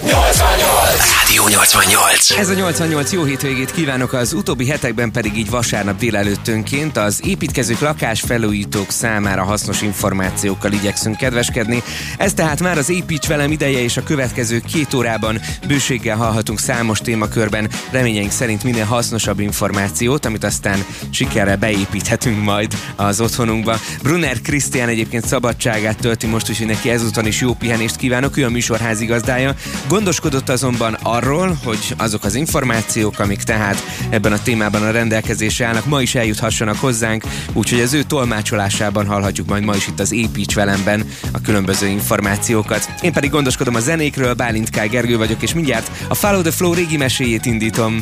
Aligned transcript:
88! 0.00 1.21
Rádió 1.32 1.48
88. 1.48 2.30
Ez 2.30 2.48
a 2.48 2.54
88 2.54 3.12
jó 3.12 3.24
hétvégét 3.24 3.70
kívánok, 3.70 4.12
az 4.12 4.32
utóbbi 4.32 4.66
hetekben 4.66 5.10
pedig 5.10 5.36
így 5.36 5.50
vasárnap 5.50 5.98
délelőttönként 5.98 6.96
az 6.96 7.20
építkezők 7.24 7.80
lakásfelújítók 7.80 8.90
számára 8.90 9.42
hasznos 9.42 9.82
információkkal 9.82 10.72
igyekszünk 10.72 11.16
kedveskedni. 11.16 11.82
Ez 12.18 12.34
tehát 12.34 12.60
már 12.60 12.78
az 12.78 12.90
Építs 12.90 13.26
velem 13.26 13.52
ideje 13.52 13.82
és 13.82 13.96
a 13.96 14.02
következő 14.02 14.60
két 14.60 14.94
órában 14.94 15.40
bőséggel 15.66 16.16
hallhatunk 16.16 16.58
számos 16.58 16.98
témakörben, 16.98 17.70
reményeink 17.90 18.30
szerint 18.30 18.64
minél 18.64 18.84
hasznosabb 18.84 19.40
információt, 19.40 20.24
amit 20.24 20.44
aztán 20.44 20.84
sikerrel 21.10 21.56
beépíthetünk 21.56 22.42
majd 22.42 22.76
az 22.96 23.20
otthonunkba. 23.20 23.78
Brunner 24.02 24.40
Krisztián 24.40 24.88
egyébként 24.88 25.26
szabadságát 25.26 25.98
tölti 25.98 26.26
most, 26.26 26.50
úgyhogy 26.50 26.66
neki 26.66 26.90
ezúton 26.90 27.26
is 27.26 27.40
jó 27.40 27.54
pihenést 27.54 27.96
kívánok, 27.96 28.36
ő 28.36 28.44
a 28.44 28.50
műsor 28.50 28.78
házigazdája. 28.78 29.54
Gondoskodott 29.88 30.48
azonban 30.48 30.94
arról, 31.22 31.58
hogy 31.64 31.94
azok 31.96 32.24
az 32.24 32.34
információk, 32.34 33.18
amik 33.18 33.42
tehát 33.42 33.82
ebben 34.10 34.32
a 34.32 34.42
témában 34.42 34.82
a 34.82 34.90
rendelkezésre 34.90 35.66
állnak, 35.66 35.86
ma 35.86 36.02
is 36.02 36.14
eljuthassanak 36.14 36.76
hozzánk, 36.76 37.24
úgyhogy 37.52 37.80
az 37.80 37.92
ő 37.92 38.02
tolmácsolásában 38.02 39.06
hallhatjuk 39.06 39.48
majd 39.48 39.64
ma 39.64 39.74
is 39.74 39.86
itt 39.86 40.00
az 40.00 40.12
Építs 40.12 40.54
velemben 40.54 41.08
a 41.32 41.40
különböző 41.40 41.86
információkat. 41.86 42.94
Én 43.02 43.12
pedig 43.12 43.30
gondoskodom 43.30 43.74
a 43.74 43.80
zenékről, 43.80 44.34
Bálint 44.34 44.70
K. 44.70 44.88
Gergő 44.90 45.16
vagyok, 45.16 45.42
és 45.42 45.54
mindjárt 45.54 45.90
a 46.08 46.14
Follow 46.14 46.42
the 46.42 46.50
Flow 46.50 46.74
régi 46.74 46.96
meséjét 46.96 47.46
indítom. 47.46 48.00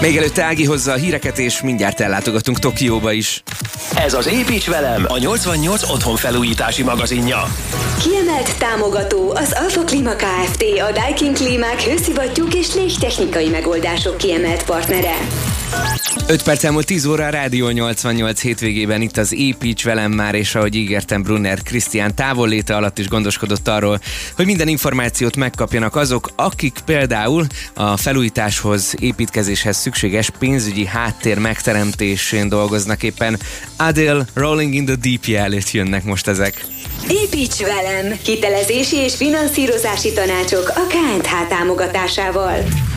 Még 0.00 0.16
előtte 0.16 0.44
Ági 0.44 0.64
hozza 0.64 0.92
a 0.92 0.96
híreket, 0.96 1.38
és 1.38 1.62
mindjárt 1.62 2.00
ellátogatunk 2.00 2.58
Tokióba 2.58 3.12
is. 3.12 3.42
Ez 3.96 4.14
az 4.14 4.26
Építs 4.26 4.66
velem, 4.66 5.04
a 5.08 5.18
88 5.18 5.90
otthon 5.90 6.16
felújítási 6.16 6.82
magazinja. 6.82 7.42
Kiemelt 8.02 8.58
támogató 8.58 9.30
az 9.34 9.56
Alfa 9.62 9.84
Klima 9.84 10.14
Kft. 10.14 10.64
A 10.88 10.92
Daikin 10.92 11.34
Klímák 11.34 11.82
hőszivattyúk 11.82 12.54
és 12.54 12.74
légtechnikai 12.74 13.48
megoldások 13.48 14.16
kiemelt 14.16 14.64
partnere. 14.64 15.16
5 16.30 16.42
perc 16.42 16.64
elmúlt 16.64 16.86
10 16.86 17.06
óra 17.06 17.26
a 17.26 17.30
Rádió 17.30 17.68
88 17.68 18.40
hétvégében 18.40 19.00
itt 19.00 19.16
az 19.16 19.32
Építs 19.32 19.84
velem 19.84 20.12
már, 20.12 20.34
és 20.34 20.54
ahogy 20.54 20.74
ígértem, 20.74 21.22
Brunner 21.22 21.62
Krisztián 21.62 22.14
távolléte 22.14 22.76
alatt 22.76 22.98
is 22.98 23.08
gondoskodott 23.08 23.68
arról, 23.68 24.00
hogy 24.36 24.46
minden 24.46 24.68
információt 24.68 25.36
megkapjanak 25.36 25.96
azok, 25.96 26.30
akik 26.36 26.78
például 26.84 27.46
a 27.74 27.96
felújításhoz, 27.96 28.94
építkezéshez 29.00 29.76
szükséges 29.76 30.30
pénzügyi 30.38 30.86
háttér 30.86 31.38
megteremtésén 31.38 32.48
dolgoznak 32.48 33.02
éppen. 33.02 33.38
Adele, 33.76 34.24
Rolling 34.34 34.74
in 34.74 34.84
the 34.84 34.94
Deep 34.94 35.42
előtt 35.42 35.70
jönnek 35.70 36.04
most 36.04 36.28
ezek. 36.28 36.64
Építs 37.08 37.56
velem! 37.56 38.18
Hitelezési 38.24 38.96
és 38.96 39.16
finanszírozási 39.16 40.12
tanácsok 40.12 40.68
a 40.74 40.86
KNH 40.86 41.48
támogatásával. 41.48 42.87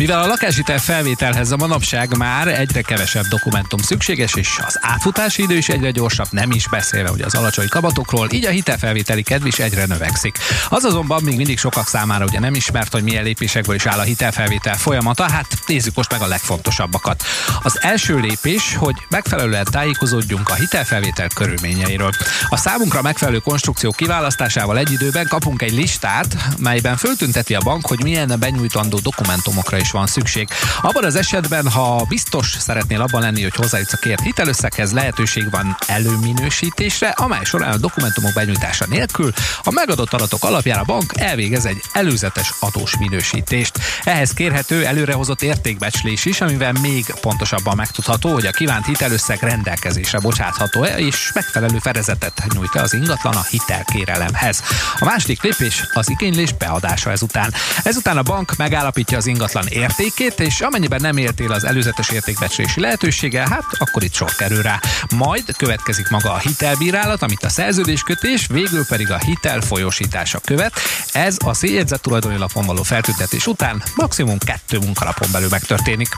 Mivel 0.00 0.22
a 0.22 0.26
lakáshitel 0.26 0.78
felvételhez 0.78 1.50
a 1.50 1.56
manapság 1.56 2.16
már 2.16 2.48
egyre 2.48 2.82
kevesebb 2.82 3.24
dokumentum 3.24 3.80
szükséges, 3.80 4.34
és 4.34 4.58
az 4.66 4.78
átfutási 4.80 5.42
idő 5.42 5.56
is 5.56 5.68
egyre 5.68 5.90
gyorsabb, 5.90 6.26
nem 6.30 6.50
is 6.50 6.68
beszélve 6.68 7.10
ugye 7.10 7.24
az 7.24 7.34
alacsony 7.34 7.68
kamatokról, 7.68 8.28
így 8.30 8.44
a 8.44 8.50
hitelfelvételi 8.50 9.22
kedv 9.22 9.46
is 9.46 9.58
egyre 9.58 9.86
növekszik. 9.86 10.38
Az 10.68 10.84
azonban 10.84 11.22
még 11.22 11.36
mindig 11.36 11.58
sokak 11.58 11.88
számára 11.88 12.24
ugye 12.24 12.38
nem 12.38 12.54
ismert, 12.54 12.92
hogy 12.92 13.02
milyen 13.02 13.24
lépésekből 13.24 13.74
is 13.74 13.86
áll 13.86 13.98
a 13.98 14.02
hitelfelvétel 14.02 14.76
folyamata, 14.76 15.30
hát 15.30 15.46
nézzük 15.66 15.94
most 15.94 16.10
meg 16.10 16.20
a 16.20 16.26
legfontosabbakat. 16.26 17.22
Az 17.62 17.82
első 17.82 18.18
lépés, 18.18 18.74
hogy 18.76 18.94
megfelelően 19.08 19.66
tájékozódjunk 19.70 20.48
a 20.48 20.54
hitelfelvétel 20.54 21.28
körülményeiről. 21.34 22.10
A 22.48 22.56
számunkra 22.56 23.02
megfelelő 23.02 23.38
konstrukció 23.38 23.90
kiválasztásával 23.90 24.78
egy 24.78 24.92
időben 24.92 25.26
kapunk 25.28 25.62
egy 25.62 25.72
listát, 25.72 26.36
melyben 26.58 26.96
föltünteti 26.96 27.54
a 27.54 27.60
bank, 27.60 27.86
hogy 27.86 28.02
milyen 28.02 28.36
benyújtandó 28.38 28.98
dokumentumokra 28.98 29.76
is 29.76 29.88
is 29.90 29.96
van 29.96 30.06
szükség. 30.06 30.48
Abban 30.82 31.04
az 31.04 31.14
esetben, 31.14 31.68
ha 31.68 32.04
biztos 32.08 32.56
szeretnél 32.58 33.00
abban 33.00 33.20
lenni, 33.20 33.42
hogy 33.42 33.54
hozzájutsz 33.54 33.92
a 33.92 33.96
kért 33.96 34.20
hitelösszeghez, 34.20 34.92
lehetőség 34.92 35.50
van 35.50 35.76
előminősítésre, 35.86 37.08
amely 37.08 37.44
során 37.44 37.72
a 37.72 37.76
dokumentumok 37.76 38.32
benyújtása 38.32 38.86
nélkül 38.88 39.32
a 39.62 39.70
megadott 39.70 40.12
adatok 40.12 40.44
alapján 40.44 40.78
a 40.78 40.84
bank 40.84 41.12
elvégez 41.16 41.64
egy 41.64 41.82
előzetes 41.92 42.52
adós 42.60 42.96
minősítést. 42.98 43.78
Ehhez 44.04 44.32
kérhető 44.32 44.84
előrehozott 44.84 45.42
értékbecslés 45.42 46.24
is, 46.24 46.40
amivel 46.40 46.72
még 46.72 47.14
pontosabban 47.20 47.76
megtudható, 47.76 48.32
hogy 48.32 48.46
a 48.46 48.50
kívánt 48.50 48.86
hitelösszeg 48.86 49.38
rendelkezésre 49.42 50.18
bocsátható-e, 50.18 50.98
és 50.98 51.30
megfelelő 51.34 51.78
fedezetet 51.78 52.42
nyújt 52.54 52.74
az 52.74 52.94
ingatlan 52.94 53.34
a 53.34 53.46
hitelkérelemhez. 53.50 54.62
A 54.98 55.04
második 55.04 55.42
lépés 55.42 55.84
az 55.92 56.10
igénylés 56.10 56.52
beadása 56.52 57.10
ezután. 57.10 57.54
Ezután 57.82 58.16
a 58.16 58.22
bank 58.22 58.56
megállapítja 58.56 59.16
az 59.16 59.26
ingatlan 59.26 59.66
értékét, 59.80 60.40
és 60.40 60.60
amennyiben 60.60 61.00
nem 61.00 61.16
értél 61.16 61.52
az 61.52 61.64
előzetes 61.64 62.10
értékbecslési 62.10 62.80
lehetősége, 62.80 63.48
hát 63.48 63.64
akkor 63.78 64.02
itt 64.02 64.14
sor 64.14 64.34
kerül 64.34 64.62
rá. 64.62 64.80
Majd 65.16 65.56
következik 65.56 66.08
maga 66.08 66.32
a 66.32 66.38
hitelbírálat, 66.38 67.22
amit 67.22 67.44
a 67.44 67.48
szerződéskötés, 67.48 68.46
végül 68.46 68.86
pedig 68.86 69.10
a 69.10 69.18
hitel 69.18 69.60
folyósítása 69.60 70.38
követ. 70.38 70.72
Ez 71.12 71.36
a 71.44 71.54
széljegyzett 71.54 72.02
tulajdoni 72.02 72.36
lapon 72.36 72.66
való 72.66 72.82
feltüntetés 72.82 73.46
után 73.46 73.82
maximum 73.94 74.38
kettő 74.38 74.78
munkalapon 74.78 75.28
belül 75.32 75.48
megtörténik. 75.50 76.08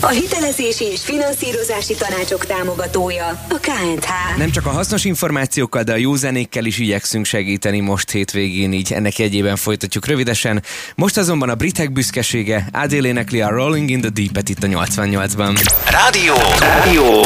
A 0.00 0.08
hitelezési 0.08 0.84
és 0.84 1.00
finanszírozási 1.04 1.94
tanácsok 1.94 2.46
támogatója 2.46 3.26
a 3.48 3.58
KNH. 3.60 4.38
Nem 4.38 4.50
csak 4.50 4.66
a 4.66 4.70
hasznos 4.70 5.04
információkkal, 5.04 5.82
de 5.82 5.92
a 5.92 5.96
jó 5.96 6.14
zenékkel 6.14 6.64
is 6.64 6.78
igyekszünk 6.78 7.24
segíteni 7.24 7.80
most 7.80 8.10
hétvégén, 8.10 8.72
így 8.72 8.92
ennek 8.92 9.18
jegyében 9.18 9.56
folytatjuk 9.56 10.06
rövidesen. 10.06 10.62
Most 10.94 11.16
azonban 11.16 11.48
a 11.48 11.54
britek 11.54 11.92
büszkesége, 11.92 12.68
Adél 12.72 13.04
énekli 13.04 13.40
a 13.40 13.48
Rolling 13.48 13.90
in 13.90 14.00
the 14.00 14.10
Deep-et 14.10 14.48
itt 14.48 14.62
a 14.62 14.66
88-ban. 14.66 15.64
Rádió, 15.90 16.34
rádió. 16.58 17.22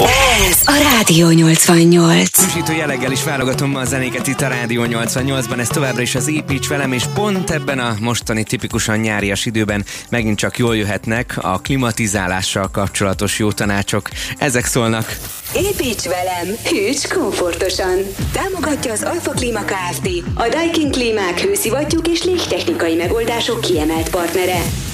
Ez 0.48 0.60
a 0.64 0.90
Rádió 0.92 1.30
88. 1.30 2.44
Hűsítő 2.44 2.72
jelleggel 2.72 3.12
is 3.12 3.24
válogatom 3.24 3.70
ma 3.70 3.80
a 3.80 3.84
zenéket 3.84 4.26
itt 4.26 4.40
a 4.40 4.48
Rádió 4.48 4.84
88-ban, 4.86 5.58
ez 5.58 5.68
továbbra 5.68 6.02
is 6.02 6.14
az 6.14 6.28
Építs 6.28 6.68
velem, 6.68 6.92
és 6.92 7.04
pont 7.14 7.50
ebben 7.50 7.78
a 7.78 7.96
mostani 8.00 8.44
tipikusan 8.44 8.98
nyárias 8.98 9.46
időben 9.46 9.84
megint 10.08 10.38
csak 10.38 10.58
jól 10.58 10.76
jöhetnek 10.76 11.38
a 11.40 11.60
klimatizálással 12.28 12.68
kapcsolatos 12.70 13.38
jó 13.38 13.52
tanácsok. 13.52 14.08
Ezek 14.38 14.64
szólnak. 14.64 15.16
Építs 15.54 16.02
velem, 16.02 16.56
hűts 16.64 17.08
komfortosan. 17.08 17.98
Támogatja 18.32 18.92
az 18.92 19.02
Alfa 19.02 19.30
Klima 19.30 19.60
Kft. 19.64 20.08
A 20.34 20.48
Daikin 20.48 20.90
Klímák 20.90 21.40
hőszivattyúk 21.40 22.08
és 22.08 22.22
légtechnikai 22.22 22.94
megoldások 22.94 23.60
kiemelt 23.60 24.10
partnere. 24.10 24.87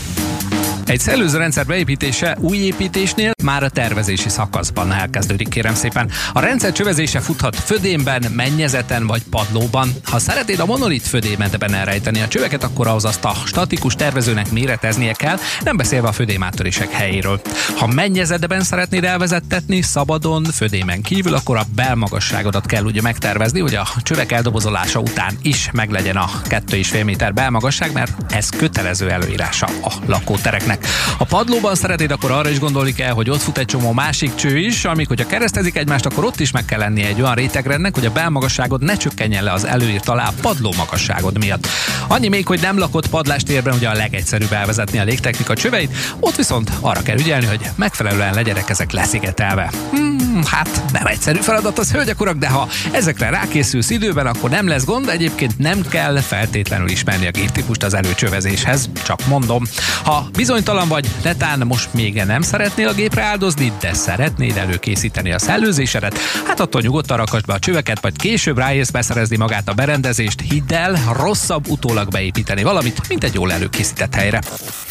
Egy 0.87 1.01
szellőzőrendszer 1.01 1.67
beépítése 1.67 2.37
új 2.41 2.57
építésnél 2.57 3.31
már 3.43 3.63
a 3.63 3.69
tervezési 3.69 4.29
szakaszban 4.29 4.93
elkezdődik, 4.93 5.49
kérem 5.49 5.75
szépen. 5.75 6.11
A 6.33 6.41
rendszer 6.41 6.73
csövezése 6.73 7.21
futhat 7.21 7.57
födémben, 7.57 8.25
mennyezeten 8.37 9.07
vagy 9.07 9.23
padlóban. 9.31 9.89
Ha 10.05 10.19
szeretnéd 10.19 10.61
a 10.61 10.67
monolit 10.67 11.03
födémetben 11.03 11.75
elrejteni 11.75 12.21
a 12.21 12.29
csöveket, 12.29 12.65
akkor 12.65 12.87
ahhoz 12.87 13.05
azt 13.05 13.25
a 13.25 13.35
statikus 13.45 13.95
tervezőnek 13.95 14.51
méreteznie 14.51 15.13
kell, 15.13 15.37
nem 15.63 15.77
beszélve 15.77 16.09
a 16.09 16.13
födémátörések 16.13 16.91
helyéről. 16.91 17.41
Ha 17.77 17.87
mennyezetben 17.87 18.63
szeretnéd 18.63 19.05
elvezettetni, 19.05 19.83
szabadon, 19.83 20.45
födémen 20.45 21.03
kívül, 21.03 21.35
akkor 21.35 21.57
a 21.57 21.67
belmagasságodat 21.75 22.67
kell 22.67 22.85
ugye 22.85 23.03
megtervezni, 23.03 23.61
hogy 23.61 23.75
a 23.75 23.89
csövek 24.03 24.33
eldobozolása 24.33 25.01
után 25.01 25.39
is 25.43 25.69
meglegyen 25.73 26.17
a 26.17 26.31
2,5 26.49 27.05
méter 27.05 27.35
belmagasság, 27.35 27.93
mert 27.93 28.33
ez 28.33 28.49
kötelező 28.49 29.11
előírása 29.11 29.67
a 29.67 29.93
lakótereknek 30.07 30.74
embereknek. 30.75 31.17
Ha 31.19 31.25
padlóban 31.25 31.75
szeretnéd, 31.75 32.11
akkor 32.11 32.31
arra 32.31 32.49
is 32.49 32.59
gondolni 32.59 32.93
kell, 32.93 33.13
hogy 33.13 33.31
ott 33.31 33.43
fut 33.43 33.59
egy 33.59 33.67
csomó 33.67 33.93
másik 33.93 34.35
cső 34.35 34.59
is, 34.59 34.85
amik, 34.85 35.09
hogyha 35.09 35.27
keresztezik 35.27 35.77
egymást, 35.77 36.07
akkor 36.07 36.25
ott 36.25 36.41
is 36.41 36.51
meg 36.51 36.65
kell 36.65 36.79
lennie 36.79 37.07
egy 37.07 37.21
olyan 37.21 37.35
rétegrendnek, 37.35 37.95
hogy 37.95 38.07
a 38.07 38.11
belmagasságod 38.11 38.83
ne 38.83 38.97
csökkenjen 38.97 39.45
le 39.45 39.53
az 39.53 39.65
előírt 39.65 40.09
alá 40.09 40.33
padló 40.41 40.75
magasságod 40.77 41.39
miatt. 41.39 41.67
Annyi 42.07 42.29
még, 42.29 42.47
hogy 42.47 42.61
nem 42.61 42.79
lakott 42.79 43.09
padlástérben 43.09 43.75
ugye 43.75 43.89
a 43.89 43.93
legegyszerűbb 43.93 44.53
elvezetni 44.53 44.99
a 44.99 45.05
légtechnika 45.05 45.55
csöveit, 45.55 45.97
ott 46.21 46.37
viszont 46.37 46.71
arra 46.81 47.03
kell 47.03 47.19
ügyelni, 47.19 47.47
hogy 47.47 47.61
megfelelően 47.77 48.35
legyenek 48.35 48.71
ezek 48.71 48.93
leszigetelve. 48.93 49.71
Hmm, 49.91 50.43
hát 50.47 50.83
nem 50.93 51.07
egyszerű 51.07 51.39
feladat 51.39 51.79
az, 51.79 51.93
hölgyek 51.93 52.21
urak, 52.21 52.37
de 52.37 52.49
ha 52.49 52.69
ezekre 52.93 53.31
rákészülsz 53.31 53.91
időben, 53.91 54.27
akkor 54.27 54.51
nem 54.51 54.69
lesz 54.69 54.85
gond, 54.85 55.09
egyébként 55.09 55.59
nem 55.59 55.81
kell 55.89 56.21
feltétlenül 56.21 56.89
ismerni 56.89 57.27
a 57.27 57.31
géptípust 57.31 57.83
az 57.83 57.95
előcsövezéshez, 57.95 58.89
csak 59.05 59.27
mondom. 59.27 59.65
Ha 60.05 60.29
bizony 60.33 60.63
Bizonytalan 60.65 60.95
vagy, 60.95 61.11
netán 61.23 61.67
most 61.67 61.89
még 61.95 62.15
nem 62.15 62.43
szeretnél 62.43 62.89
a 62.89 62.93
gépre 62.93 63.23
áldozni, 63.23 63.73
de 63.81 63.93
szeretnéd 63.93 64.57
előkészíteni 64.57 65.33
a 65.33 65.39
szellőzésedet? 65.39 66.19
Hát 66.47 66.61
attól 66.61 66.81
nyugodtan 66.81 67.17
rakasd 67.17 67.47
be 67.47 67.53
a 67.53 67.59
csöveket, 67.59 68.01
vagy 68.01 68.17
később 68.17 68.59
ráérsz 68.59 68.91
beszerezni 68.91 69.37
magát 69.37 69.69
a 69.69 69.73
berendezést, 69.73 70.41
hidd 70.41 70.73
el, 70.73 70.99
rosszabb 71.17 71.69
utólag 71.69 72.09
beépíteni 72.09 72.63
valamit, 72.63 73.09
mint 73.09 73.25
egy 73.25 73.35
jól 73.35 73.53
előkészített 73.53 74.15
helyre. 74.15 74.41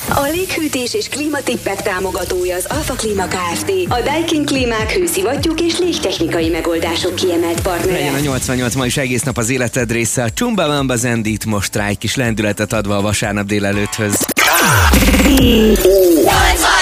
A 0.09 0.21
léghűtés 0.31 0.93
és 0.93 1.07
klímatippek 1.09 1.81
támogatója 1.81 2.55
az 2.55 2.65
Alfa 2.69 2.93
Klíma 2.93 3.27
Kft. 3.27 3.71
A 3.87 4.01
Daikin 4.01 4.45
Klímák 4.45 4.91
hőszivattyúk 4.91 5.61
és 5.61 5.77
légtechnikai 5.77 6.49
megoldások 6.49 7.15
kiemelt 7.15 7.61
partnere. 7.61 7.97
Legyen 7.97 8.13
a 8.13 8.19
88 8.19 8.75
ma 8.75 8.85
is 8.85 8.97
egész 8.97 9.23
nap 9.23 9.37
az 9.37 9.49
életed 9.49 9.91
része. 9.91 10.23
A 10.23 10.29
Chumbawamba 10.29 10.95
Zendit 10.95 11.45
most 11.45 11.75
rá 11.75 11.87
egy 11.87 11.97
kis 11.97 12.15
lendületet 12.15 12.73
adva 12.73 12.97
a 12.97 13.01
vasárnap 13.01 13.45
délelőtthöz. 13.45 14.25
One, 16.23 16.72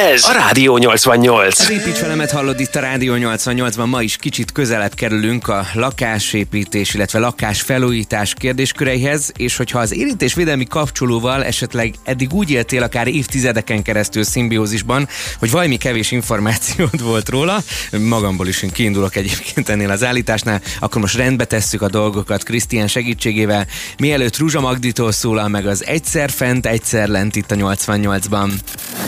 Ez 0.00 0.24
a 0.24 0.32
Rádió 0.32 0.76
88. 0.76 1.60
Az 1.60 1.70
építs 1.70 2.00
velemet 2.00 2.30
hallod 2.30 2.60
itt 2.60 2.74
a 2.74 2.80
Rádió 2.80 3.14
88-ban. 3.16 3.86
Ma 3.86 4.02
is 4.02 4.16
kicsit 4.16 4.52
közelebb 4.52 4.94
kerülünk 4.94 5.48
a 5.48 5.66
lakásépítés, 5.74 6.94
illetve 6.94 7.18
lakásfelújítás 7.18 8.34
kérdésköreihez, 8.34 9.32
és 9.36 9.56
hogyha 9.56 9.78
az 9.78 9.94
érintésvédelmi 9.94 10.64
kapcsolóval 10.64 11.44
esetleg 11.44 11.94
eddig 12.04 12.32
úgy 12.32 12.50
éltél 12.50 12.82
akár 12.82 13.08
évtizedeken 13.08 13.82
keresztül 13.82 14.24
szimbiózisban, 14.24 15.08
hogy 15.38 15.50
valami 15.50 15.76
kevés 15.76 16.10
információd 16.10 17.02
volt 17.02 17.28
róla, 17.28 17.62
magamból 17.98 18.48
is 18.48 18.62
én 18.62 18.70
kiindulok 18.70 19.16
egyébként 19.16 19.68
ennél 19.68 19.90
az 19.90 20.04
állításnál, 20.04 20.60
akkor 20.80 21.00
most 21.00 21.16
rendbe 21.16 21.44
tesszük 21.44 21.82
a 21.82 21.88
dolgokat 21.88 22.42
Krisztián 22.42 22.88
segítségével, 22.88 23.66
mielőtt 23.98 24.38
Ruzsa 24.38 24.60
Magditól 24.60 25.12
szólal 25.12 25.48
meg 25.48 25.66
az 25.66 25.84
egyszer 25.86 26.30
fent, 26.30 26.66
egyszer 26.66 27.08
lent 27.08 27.36
itt 27.36 27.50
a 27.50 27.54
88-ban. 27.54 28.50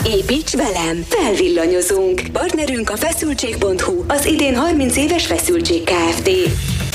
Építs 0.05 0.51
velem, 0.83 1.05
felvillanyozunk. 1.09 2.21
Partnerünk 2.31 2.89
a 2.89 2.97
feszültség.hu, 2.97 4.03
az 4.07 4.25
idén 4.25 4.55
30 4.55 4.97
éves 4.97 5.25
feszültség 5.25 5.83
Kft. 5.83 6.29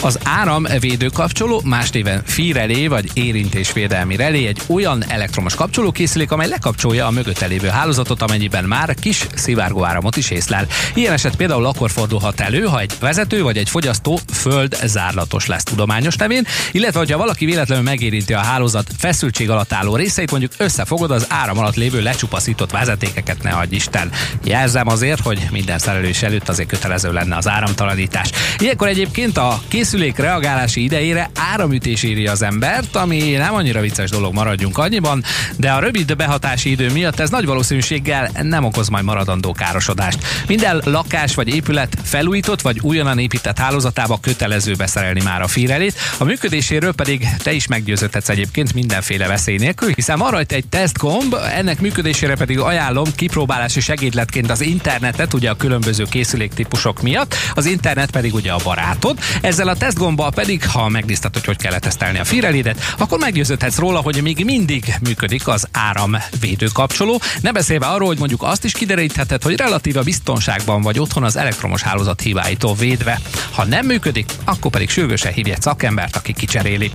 Az 0.01 0.19
áramvédő 0.25 1.07
kapcsoló, 1.07 1.61
más 1.65 1.91
néven 1.91 2.23
fírelé 2.25 2.87
vagy 2.87 3.11
érintésvédelmi 3.15 4.17
relé 4.17 4.47
egy 4.47 4.61
olyan 4.67 5.05
elektromos 5.09 5.55
kapcsoló 5.55 5.91
készülék, 5.91 6.31
amely 6.31 6.49
lekapcsolja 6.49 7.07
a 7.07 7.11
mögötte 7.11 7.47
lévő 7.47 7.69
hálózatot, 7.69 8.23
amennyiben 8.23 8.65
már 8.65 8.95
kis 8.95 9.27
szivárgó 9.35 9.85
áramot 9.85 10.17
is 10.17 10.31
észlel. 10.31 10.67
Ilyen 10.95 11.13
eset 11.13 11.37
például 11.37 11.67
akkor 11.67 11.91
fordulhat 11.91 12.41
elő, 12.41 12.65
ha 12.65 12.81
egy 12.81 12.93
vezető 13.01 13.43
vagy 13.43 13.57
egy 13.57 13.69
fogyasztó 13.69 14.19
föld 14.33 14.77
zárlatos 14.85 15.47
lesz 15.47 15.63
tudományos 15.63 16.17
nevén, 16.17 16.47
illetve 16.73 16.99
hogyha 16.99 17.19
valaki 17.19 17.45
véletlenül 17.45 17.85
megérinti 17.85 18.35
a 18.35 18.39
hálózat 18.39 18.91
feszültség 18.99 19.51
alatt 19.51 19.73
álló 19.73 19.97
részeit, 19.97 20.31
mondjuk 20.31 20.53
összefogod 20.57 21.11
az 21.11 21.27
áram 21.29 21.59
alatt 21.59 21.77
lévő 21.77 22.03
lecsupaszított 22.03 22.71
vezetékeket, 22.71 23.43
ne 23.43 23.51
adj 23.51 23.75
Isten. 23.75 24.11
Jelzem 24.45 24.89
azért, 24.89 25.21
hogy 25.21 25.47
minden 25.51 25.79
szerelős 25.79 26.23
előtt 26.23 26.49
azért 26.49 26.69
kötelező 26.69 27.13
lenne 27.13 27.37
az 27.37 27.49
áramtalanítás. 27.49 28.31
Ilyenkor 28.59 28.89
egyébként 28.89 29.39
a 29.39 29.61
készülék 29.91 30.19
reagálási 30.19 30.83
idejére 30.83 31.31
áramütés 31.53 32.03
írja 32.03 32.31
az 32.31 32.43
embert, 32.43 32.97
ami 32.97 33.31
nem 33.31 33.55
annyira 33.55 33.81
vicces 33.81 34.11
dolog, 34.11 34.35
maradjunk 34.35 34.79
annyiban, 34.79 35.25
de 35.57 35.71
a 35.71 35.79
rövid 35.79 36.17
behatási 36.17 36.71
idő 36.71 36.93
miatt 36.93 37.21
ez 37.21 37.31
nagy 37.31 37.45
valószínűséggel 37.45 38.31
nem 38.43 38.65
okoz 38.65 38.89
majd 38.89 39.05
maradandó 39.05 39.53
károsodást. 39.53 40.19
Minden 40.47 40.83
lakás 40.85 41.35
vagy 41.35 41.55
épület 41.55 41.97
felújított 42.03 42.61
vagy 42.61 42.79
újonnan 42.81 43.19
épített 43.19 43.59
hálózatába 43.59 44.19
kötelező 44.21 44.75
beszerelni 44.75 45.23
már 45.23 45.43
a 45.43 45.47
fírelét, 45.47 45.95
a 46.19 46.25
működéséről 46.25 46.93
pedig 46.93 47.27
te 47.43 47.53
is 47.53 47.67
meggyőződhetsz 47.67 48.29
egyébként 48.29 48.75
mindenféle 48.75 49.27
veszély 49.27 49.57
nélkül, 49.57 49.93
hiszen 49.95 50.19
van 50.19 50.31
rajta 50.31 50.55
egy 50.55 50.67
tesztgomb, 50.67 51.37
ennek 51.55 51.81
működésére 51.81 52.35
pedig 52.35 52.59
ajánlom 52.59 53.15
kipróbálási 53.15 53.81
segédletként 53.81 54.51
az 54.51 54.61
internetet, 54.61 55.35
ugye 55.35 55.51
a 55.51 55.57
különböző 55.57 56.05
készüléktípusok 56.11 57.03
miatt, 57.03 57.35
az 57.55 57.67
internet 57.67 58.11
pedig 58.11 58.35
ugye 58.35 58.53
a 58.53 58.61
barátod. 58.65 59.19
Ezzel 59.41 59.69
a 59.69 59.77
tesztgombbal 59.79 60.31
pedig, 60.31 60.67
ha 60.67 60.89
megnézted, 60.89 61.35
hogy 61.35 61.45
hogy 61.45 61.57
kell 61.57 61.79
tesztelni 61.79 62.19
a 62.19 62.25
Firelidet, 62.25 62.95
akkor 62.99 63.19
meggyőződhetsz 63.19 63.79
róla, 63.79 63.99
hogy 63.99 64.23
még 64.23 64.45
mindig 64.45 64.95
működik 65.03 65.49
az 65.49 65.67
áramvédő 65.73 66.67
kapcsoló. 66.73 67.21
Ne 67.41 67.53
beszélve 67.53 67.87
arról, 67.87 68.07
hogy 68.07 68.19
mondjuk 68.19 68.43
azt 68.43 68.65
is 68.65 68.73
kiderítheted, 68.73 69.43
hogy 69.43 69.57
relatíva 69.57 70.03
biztonságban 70.03 70.83
vagy 70.83 70.99
otthon 70.99 71.25
az 71.25 71.37
elektromos 71.37 71.83
hálózat 71.83 72.21
hibáitól 72.21 72.75
védve. 72.75 73.21
Ha 73.53 73.65
nem 73.65 73.87
működik, 73.87 74.33
akkor 74.45 74.71
pedig 74.71 74.91
sürgősen 74.91 75.33
hívj 75.33 75.51
egy 75.51 75.63
szakembert, 75.63 76.17
aki 76.17 76.33
kicseréli. 76.33 76.91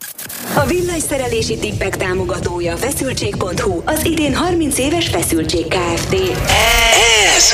A 0.53 0.65
villanyszerelési 0.65 1.57
tippek 1.57 1.97
támogatója 1.97 2.77
feszültség.hu, 2.77 3.81
az 3.85 4.05
idén 4.05 4.35
30 4.35 4.77
éves 4.77 5.07
feszültség 5.07 5.65
Kft. 5.67 6.13
Ez 7.37 7.53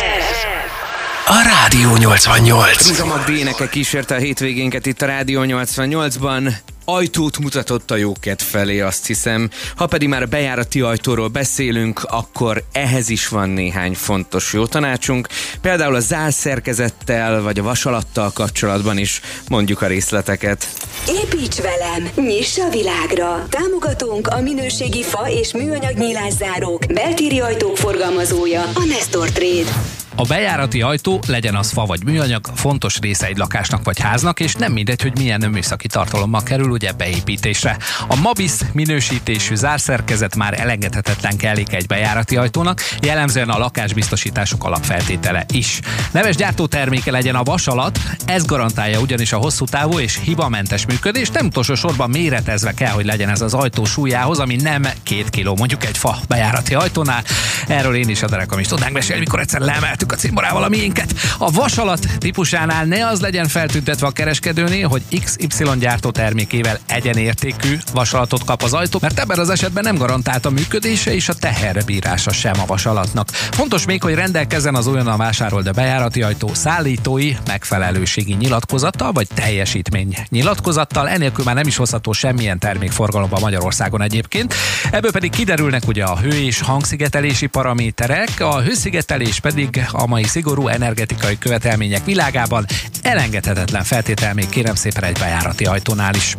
a 1.32 1.42
Rádió 1.44 1.96
88. 1.96 2.88
Ruzsa 2.88 3.06
Magdi 3.06 3.38
éneke 3.38 3.70
kísérte 3.70 4.16
a 4.16 4.18
hétvégénket 4.18 4.86
itt 4.86 5.02
a 5.02 5.06
Rádió 5.06 5.42
88-ban. 5.46 6.54
Ajtót 6.86 7.40
mutatott 7.40 7.92
a 7.92 7.96
jókedv 7.96 8.42
felé, 8.42 8.80
azt 8.80 9.06
hiszem. 9.06 9.50
Ha 9.76 9.86
pedig 9.86 10.08
már 10.08 10.22
a 10.22 10.26
bejárati 10.26 10.82
ajtóról 10.82 11.28
beszélünk, 11.28 12.04
akkor 12.04 12.64
ehhez 12.72 13.10
is 13.10 13.28
van 13.28 13.50
néhány 13.50 13.94
fontos 13.94 14.54
jó 14.54 14.66
tanácsunk. 14.66 15.28
Például 15.62 15.96
a 15.96 16.00
zálszerkezettel 16.00 17.42
vagy 17.42 17.60
a 17.60 17.64
vasalattal 17.64 18.32
kapcsolatban 18.34 18.98
is 18.98 19.22
mondjuk 19.50 19.82
a 19.82 19.88
részleteket. 19.88 20.68
Építs 21.08 21.56
velem, 21.56 22.10
nyiss 22.16 22.58
a 22.58 22.70
világra! 22.70 23.46
Támogatónk 23.50 24.28
a 24.28 24.42
minőségi 24.42 25.04
fa 25.04 25.30
és 25.30 25.54
műanyag 25.54 25.98
nyílászárók, 25.98 26.86
beltéri 26.94 27.40
ajtók 27.40 27.78
forgalmazója, 27.78 28.62
a 28.62 28.84
Nestor 28.88 29.30
Trade. 29.30 29.98
A 30.20 30.26
bejárati 30.28 30.82
ajtó, 30.82 31.20
legyen 31.28 31.56
az 31.56 31.72
fa 31.72 31.86
vagy 31.86 32.04
műanyag, 32.04 32.46
fontos 32.56 32.98
része 33.00 33.26
egy 33.26 33.38
lakásnak 33.38 33.84
vagy 33.84 34.00
háznak, 34.00 34.40
és 34.40 34.54
nem 34.54 34.72
mindegy, 34.72 35.02
hogy 35.02 35.18
milyen 35.18 35.50
műszaki 35.52 35.88
tartalommal 35.88 36.44
kerül 36.44 36.70
ugye 36.70 36.92
beépítésre. 36.92 37.78
A 38.08 38.16
Mabis 38.16 38.52
minősítésű 38.74 39.56
zárszerkezet 39.56 40.36
már 40.36 40.60
elengedhetetlen 40.60 41.38
kelléke 41.38 41.78
egy 41.78 41.88
bejárati 41.88 42.36
ajtónak, 42.36 42.82
jellemzően 43.02 43.50
a 43.50 43.58
lakásbiztosítások 43.58 44.64
alapfeltétele 44.64 45.46
is. 45.54 45.80
Neves 46.12 46.36
gyártóterméke 46.36 47.12
legyen 47.12 47.36
a 47.36 47.44
vasalat, 47.44 48.00
ez 48.26 48.46
garantálja 48.46 49.00
ugyanis 49.00 49.34
a 49.34 49.38
hosszú 49.38 49.66
távú 49.66 50.00
és 50.00 50.20
hibamentes 50.24 50.86
működést, 50.86 51.34
nem 51.34 51.46
utolsó 51.46 51.76
sorban 51.76 52.10
méretezve 52.10 52.74
kell, 52.74 52.92
hogy 52.92 53.06
legyen 53.06 53.30
ez 53.30 53.42
az 53.42 53.54
ajtó 53.54 53.86
súlyához, 53.86 54.40
ami 54.40 54.56
nem 54.56 54.88
két 55.04 55.30
kiló, 55.30 55.56
mondjuk 55.56 55.86
egy 55.86 55.98
fa 55.98 56.18
bejárati 56.28 56.74
ajtónál. 56.74 57.24
Erről 57.68 57.96
én 57.96 58.10
is 58.10 58.22
a 58.22 58.28
derekam 58.28 58.60
is 58.60 58.68
tudnánk 58.68 58.94
mesélni, 58.94 59.22
mikor 59.22 59.40
egyszer 59.40 59.62
leemeltük 59.62 60.08
a 60.12 60.16
cimborával 60.16 60.64
a 60.64 60.70
miénket. 60.70 61.14
A 61.38 61.52
vasalat 61.52 62.08
típusánál 62.18 62.86
ne 62.86 63.08
az 63.08 63.22
legyen 63.22 63.48
feltüntetve 63.48 64.08
a 64.08 64.12
kereskedőnél, 64.12 64.88
hogy 64.88 65.04
XY 65.24 65.64
gyártó 65.80 66.12
termékével 66.12 66.80
egyenértékű 66.86 67.78
vasalatot 67.94 68.44
kap 68.44 68.64
az 68.64 68.74
ajtó, 68.74 69.00
mert 69.02 69.20
ebben 69.20 69.40
az 69.40 69.50
esetben 69.50 69.84
nem 69.84 69.98
garantált 69.98 70.46
a 70.46 70.50
működése 70.50 71.14
és 71.14 71.30
a 71.30 71.34
teherbírása 71.34 72.32
sem 72.32 72.60
a 72.60 72.66
vasalatnak. 72.66 73.28
Fontos 73.32 73.86
még, 73.86 74.04
hogy 74.04 74.14
rendelkezzen 74.14 74.76
az 74.76 74.88
olyan 74.88 75.18
vásárolt 75.18 75.68
a 75.68 75.72
bejárati 75.72 76.22
ajtó 76.22 76.54
szállítói 76.54 77.34
megfelelőségi 77.48 78.34
nyilatkozattal 78.34 79.12
vagy 79.12 79.28
teljesítmény 79.34 80.16
nyilatkozattal, 80.30 81.10
enélkül 81.10 81.44
már 81.44 81.56
nem 81.56 81.68
is 81.68 81.76
hozható 81.76 82.12
semmilyen 82.12 82.60
termékforgalomba 82.60 83.40
Magyarországon 83.40 84.02
egyébként. 84.02 84.54
Ebből 84.92 85.12
pedig 85.12 85.32
kiderülnek 85.32 85.88
ugye 85.88 86.04
a 86.04 86.18
hő 86.20 86.34
és 86.34 86.62
hangszigetelési 86.62 87.48
paraméterek, 87.48 88.40
a 88.40 88.62
hőszigetelés 88.62 89.40
pedig 89.40 89.86
a 89.92 90.08
mai 90.08 90.24
szigorú 90.24 90.68
energetikai 90.68 91.38
követelmények 91.38 92.06
világában 92.06 92.66
elengedhetetlen 93.02 93.84
feltétel 93.84 94.34
még 94.34 94.50
kérem 94.50 94.76
szépen 94.76 95.04
egy 95.04 95.18
bejárati 95.20 95.66
ajtónál 95.66 96.14
is. 96.14 96.36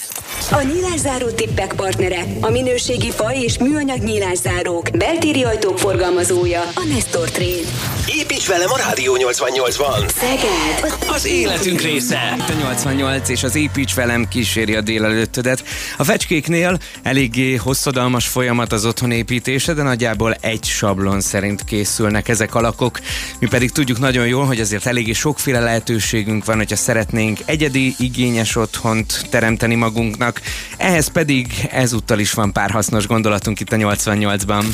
A 0.50 0.62
nyílászáró 0.62 1.26
tippek 1.26 1.73
partnere, 1.73 2.25
a 2.40 2.50
minőségi 2.50 3.11
fa 3.11 3.35
és 3.35 3.59
műanyag 3.59 4.02
nyílászárók, 4.02 4.90
beltéri 4.90 5.42
ajtók 5.42 5.78
forgalmazója, 5.78 6.61
a 6.61 6.85
Nestor 6.95 7.30
Trade. 7.30 7.69
Építs 8.07 8.47
velem 8.47 8.71
a 8.71 8.76
Rádió 8.76 9.16
88-ban. 9.19 10.09
Szeged, 10.09 10.99
Az 11.09 11.26
életünk 11.26 11.80
része. 11.80 12.35
Itt 12.38 12.49
a 12.49 12.52
88 12.52 13.28
és 13.28 13.42
az 13.42 13.54
Építs 13.54 13.95
velem 13.95 14.28
kíséri 14.28 14.75
a 14.75 14.80
délelőttödet. 14.80 15.64
A 15.99 16.04
fecskéknél 16.04 16.78
eléggé 17.02 17.54
hosszadalmas 17.54 18.26
folyamat 18.26 18.73
az 18.73 18.85
otthon 18.85 19.11
építése, 19.11 19.73
de 19.73 19.83
nagyjából 19.83 20.35
egy 20.40 20.64
sablon 20.64 21.21
szerint 21.21 21.64
készülnek 21.64 22.28
ezek 22.28 22.54
a 22.54 22.61
lakok. 22.61 23.00
Mi 23.40 23.49
pedig 23.49 23.70
tudjuk 23.70 23.99
nagyon 23.99 24.26
jól, 24.26 24.44
hogy 24.44 24.61
azért 24.61 24.87
eléggé 24.87 25.12
sokféle 25.12 25.61
lehetőségünk 25.61 26.44
van, 26.44 26.56
hogyha 26.56 26.76
szeretnénk 26.76 27.38
egyedi, 27.44 27.94
igényes 27.99 28.56
otthont 28.56 29.26
teremteni 29.30 29.75
magunknak. 29.75 30.40
Ehhez 30.76 31.09
pedig 31.09 31.47
ezúttal 31.70 32.18
is 32.18 32.32
van 32.32 32.52
pár 32.52 32.70
hasznos 32.70 33.06
gondolatunk 33.06 33.61
itt 33.61 33.73
a 33.73 33.76
88-ban. 33.76 34.64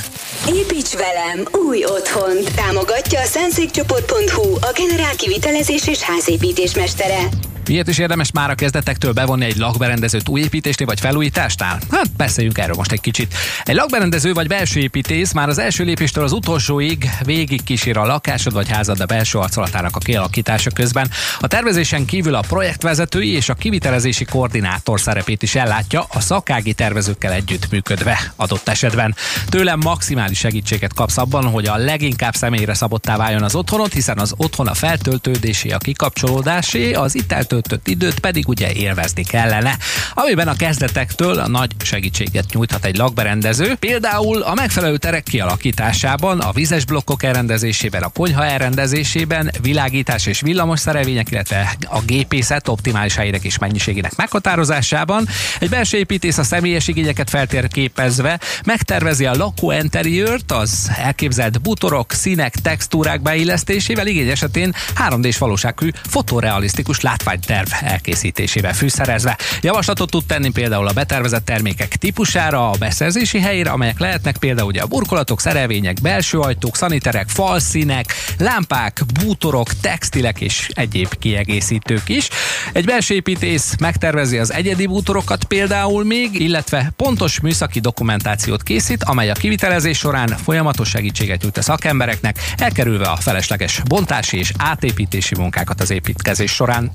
építs 0.49 0.93
velem, 0.93 1.67
új 1.67 1.85
otthon. 1.85 2.37
Támogatja 2.55 3.21
a 3.21 3.25
szentszékcsoport.hu, 3.25 4.55
a 4.55 4.73
generál 4.75 5.15
kivitelezés 5.17 5.87
és 5.87 6.01
házépítés 6.01 6.75
mestere. 6.75 7.29
Miért 7.67 7.89
is 7.89 7.99
érdemes 7.99 8.31
már 8.33 8.51
a 8.51 8.55
kezdetektől 8.55 9.13
bevonni 9.13 9.45
egy 9.45 9.57
lakberendezőt 9.57 10.29
új 10.29 10.41
építésnél 10.41 10.87
vagy 10.87 11.01
felújításnál? 11.01 11.79
Hát 11.91 12.13
beszéljünk 12.17 12.59
erről 12.59 12.75
most 12.77 12.93
egy 12.93 13.01
kicsit. 13.01 13.35
Egy 13.65 13.75
lakberendező 13.75 14.33
vagy 14.33 14.47
belső 14.47 14.81
építész 14.81 15.33
már 15.33 15.49
az 15.49 15.59
első 15.59 15.85
lépéstől 15.85 16.25
az 16.25 16.33
utolsóig 16.33 17.11
végig 17.25 17.65
kísér 17.65 17.97
a 17.97 18.07
lakásod 18.07 18.53
vagy 18.53 18.69
házad 18.69 19.01
a 19.01 19.07
belső 19.07 19.39
arcolatának 19.39 19.97
a 19.97 19.99
kialakítása 19.99 20.71
közben. 20.71 21.11
A 21.41 21.47
tervezésen 21.47 22.05
kívül 22.05 22.35
a 22.35 22.41
projektvezetői 22.41 23.33
és 23.33 23.49
a 23.49 23.55
kivitelezési 23.55 24.25
koordinátor 24.25 25.01
szerepét 25.01 25.43
is 25.43 25.55
ellátja 25.55 26.07
a 26.13 26.21
szakági 26.21 26.73
tervezőkkel 26.73 27.33
együtt 27.33 27.71
működve 27.71 28.33
adott 28.37 28.69
esetben. 28.69 29.15
Tőlem 29.49 29.79
maximális 29.79 30.39
segítséget 30.39 30.95
kapsz 30.95 31.19
abban, 31.19 31.45
hogy 31.45 31.67
a 31.67 31.77
leginkább 31.77 32.35
személyre 32.35 32.75
szabottá 32.75 33.17
váljon 33.17 33.43
az 33.43 33.55
otthonod, 33.55 33.93
hiszen 33.93 34.19
az 34.19 34.35
otthon 34.37 34.67
a 34.67 34.75
feltöltődésé, 34.75 35.71
a 35.71 35.79
kikapcsolódásé, 35.79 36.93
az 36.93 37.15
itt 37.15 37.33
eltöltött 37.57 37.89
időt 37.89 38.19
pedig 38.19 38.49
ugye 38.49 38.73
élvezni 38.73 39.25
kellene. 39.25 39.77
Amiben 40.15 40.49
a 40.49 40.57
kezdetektől 40.57 41.39
a 41.39 41.49
nagy 41.49 41.71
segítséget 41.85 42.53
nyújthat 42.53 42.85
egy 42.85 42.97
lakberendező, 42.97 43.75
például 43.75 44.43
a 44.43 44.55
megfelelő 44.55 44.97
terek 44.97 45.23
kialakításában, 45.23 46.41
a 46.41 46.53
vizes 46.53 46.85
blokkok 46.85 47.23
elrendezésében, 47.23 48.03
a 48.03 48.09
konyha 48.09 48.45
elrendezésében, 48.45 49.51
világítás 49.63 50.27
és 50.27 50.41
villamos 50.41 50.81
szerelvények, 50.81 51.31
illetve 51.31 51.77
a 51.89 52.01
gépészet 52.01 52.69
optimális 52.69 53.15
helyének 53.15 53.45
és 53.45 53.59
mennyiségének 53.59 54.17
meghatározásában. 54.17 55.29
Egy 55.59 55.69
belső 55.69 55.99
építész 55.99 56.39
a 56.39 56.45
személyes 56.45 56.89
igényeket 56.89 57.31
feltérképezve 57.31 58.41
megtervezi 58.65 59.27
a 59.27 59.35
lakóenteriőrt, 59.35 60.53
az 60.53 60.91
elképzelt 60.97 61.61
butorok, 61.61 62.13
színek, 62.13 62.55
textúrák 62.55 63.23
beillesztésével, 63.23 64.07
igény 64.07 64.29
esetén 64.29 64.75
3D-s 65.09 65.39
valóságű 65.39 65.91
fotorealisztikus 66.09 67.01
látványterv 67.47 67.91
elkészítésével 67.93 68.75
fűszerezve. 68.75 69.39
Javaslatot 69.61 70.11
tud 70.11 70.25
tenni 70.27 70.51
például 70.51 70.87
a 70.87 70.93
betervezett 70.93 71.45
termékek 71.45 71.97
típusára, 71.97 72.71
a 72.71 72.77
beszerzési 72.79 73.41
helyére, 73.41 73.71
amelyek 73.71 73.99
lehetnek 73.99 74.37
például 74.37 74.69
ugye 74.69 74.81
a 74.81 74.87
burkolatok, 74.87 75.41
szerelvények, 75.41 76.01
belső 76.03 76.39
ajtók, 76.39 76.77
szaniterek, 76.77 77.29
falszínek, 77.29 78.15
lámpák, 78.39 79.01
bútorok, 79.21 79.73
textilek 79.81 80.41
és 80.41 80.69
egyéb 80.75 81.19
kiegészítők 81.19 82.09
is. 82.09 82.29
Egy 82.73 82.85
belső 82.85 83.15
építész 83.15 83.75
megtervezi 83.79 84.39
az 84.39 84.53
egyedi 84.53 84.87
bútorokat 84.87 85.45
például 85.45 86.05
még, 86.05 86.41
illetve 86.41 86.93
pontos 86.97 87.41
műszaki 87.41 87.81
dokumentációt 87.81 88.63
készít, 88.63 89.05
amely 89.05 89.31
a 89.31 89.35
kivitelezés 89.35 89.99
során 89.99 90.29
folyamatos 90.29 90.89
segítséget 90.89 91.43
nyújt 91.43 91.57
a 91.57 91.63
szakembereknek, 91.63 92.39
elkerülve 92.57 93.07
a 93.07 93.17
felesleges 93.17 93.83
bontási 93.85 94.39
és 94.39 94.53
átépítési 94.59 95.35
munkákat 95.35 95.81
az 95.81 95.91
építkezés 95.91 96.51
során. 96.51 96.91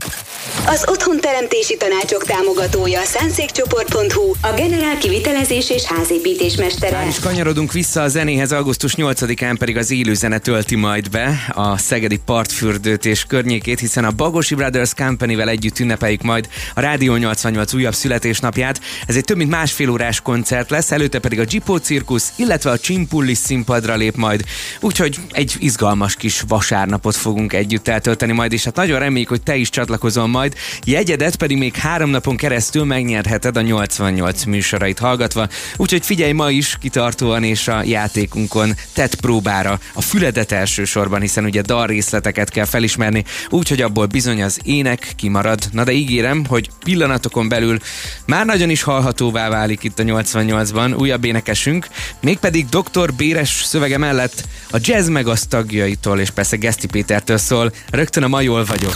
Az 0.66 0.86
otthonteremtési 0.88 1.78
tanácsok 1.78 2.24
támogatója 2.24 3.00
a 3.00 3.04
szánszékcsoport.hu, 3.04 4.34
a 4.42 4.54
generál 4.56 4.98
kivitelezés 4.98 5.70
és 5.70 5.84
házépítés 5.84 6.56
mestere. 6.56 6.98
Már 6.98 7.08
is 7.08 7.20
kanyarodunk 7.20 7.72
vissza 7.72 8.02
a 8.02 8.08
zenéhez, 8.08 8.52
augusztus 8.52 8.94
8-án 8.98 9.56
pedig 9.60 9.78
az 9.78 9.92
élő 9.92 10.14
zene 10.14 10.38
tölti 10.38 10.76
majd 10.76 11.10
be 11.10 11.52
a 11.54 11.78
szegedi 11.78 12.20
partfürdőt 12.26 13.06
és 13.06 13.24
környékét, 13.24 13.80
hiszen 13.80 14.06
a 14.06 14.12
Bagosi 14.12 14.56
Brothers 14.56 14.94
Company-vel 14.94 15.50
együtt 15.50 15.80
ünnepeljük 15.80 16.22
majd 16.22 16.50
a 16.74 16.80
Rádió 16.80 17.16
88 17.16 17.74
újabb 17.74 17.94
születésnapját. 17.94 18.82
Ez 19.08 19.16
egy 19.16 19.26
több 19.26 19.38
mint 19.38 19.50
másfél 19.50 19.90
órás 19.90 20.22
koncert 20.22 20.70
lesz, 20.70 20.92
előtte 20.92 21.20
pedig 21.20 21.40
a 21.40 21.44
Gipó 21.44 21.78
cirkusz, 21.78 22.34
illetve 22.36 22.70
a 22.72 22.80
Csimpullis 22.80 23.38
színpadra 23.38 23.96
lép 23.96 24.16
majd. 24.16 24.44
Úgyhogy 24.80 25.20
egy 25.32 25.56
izgalmas 25.60 26.16
kis 26.16 26.44
vasárnapot 26.48 27.16
fogunk 27.16 27.54
együtt 27.54 27.88
eltölteni 27.88 28.32
majd, 28.32 28.54
és 28.54 28.64
hát 28.64 28.76
nagyon 28.76 29.00
reméljük, 29.00 29.30
hogy 29.30 29.42
te 29.42 29.56
is 29.56 29.70
csatlakozol 29.70 30.30
majd. 30.32 30.56
Jegyedet 30.84 31.36
pedig 31.36 31.58
még 31.58 31.76
három 31.76 32.10
napon 32.10 32.36
keresztül 32.36 32.84
megnyerheted 32.84 33.58
a 33.58 33.62
88 33.62 34.44
műsorait 34.44 35.00
hallgatva, 35.00 35.48
úgyhogy 35.76 36.06
figyelj 36.06 36.32
ma 36.32 36.50
is 36.50 36.78
kitartóan 36.80 37.44
és 37.44 37.68
a 37.68 37.84
játékunkon 37.84 38.76
tett 38.94 39.16
próbára 39.16 39.80
a 39.94 40.02
füledet 40.02 40.52
elsősorban, 40.52 41.22
hiszen 41.22 41.46
ugye 41.46 41.62
dal 41.62 41.88
részleteket 41.88 42.50
kell 42.50 42.66
felismerni, 42.66 43.24
úgyhogy 43.50 43.82
abból 43.82 44.06
bizony 44.06 44.44
az 44.44 44.60
ének 44.64 45.14
kimarad. 45.16 45.60
Na 45.72 45.84
de 45.84 45.92
ígérem, 45.92 46.46
hogy 46.46 46.70
pillanatokon 46.84 47.50
belül 47.50 47.78
már 48.26 48.46
nagyon 48.46 48.70
is 48.70 48.82
hallhatóvá 48.82 49.50
válik 49.50 49.84
itt 49.84 50.00
a 50.00 50.04
88-ban 50.04 51.00
újabb 51.00 51.24
énekesünk, 51.24 51.88
mégpedig 52.22 52.66
Dr. 52.70 53.14
Béres 53.14 53.62
szövege 53.64 53.98
mellett 53.98 54.44
a 54.72 54.78
jazz 54.82 55.08
meg 55.08 55.28
az 55.28 55.46
tagjaitól, 55.46 56.20
és 56.20 56.30
persze 56.30 56.56
Geszti 56.56 56.88
Pétertől 56.88 57.38
szól, 57.38 57.72
rögtön 57.90 58.24
a 58.24 58.28
ma 58.28 58.42
jól 58.42 58.66
vagyok. 58.66 58.94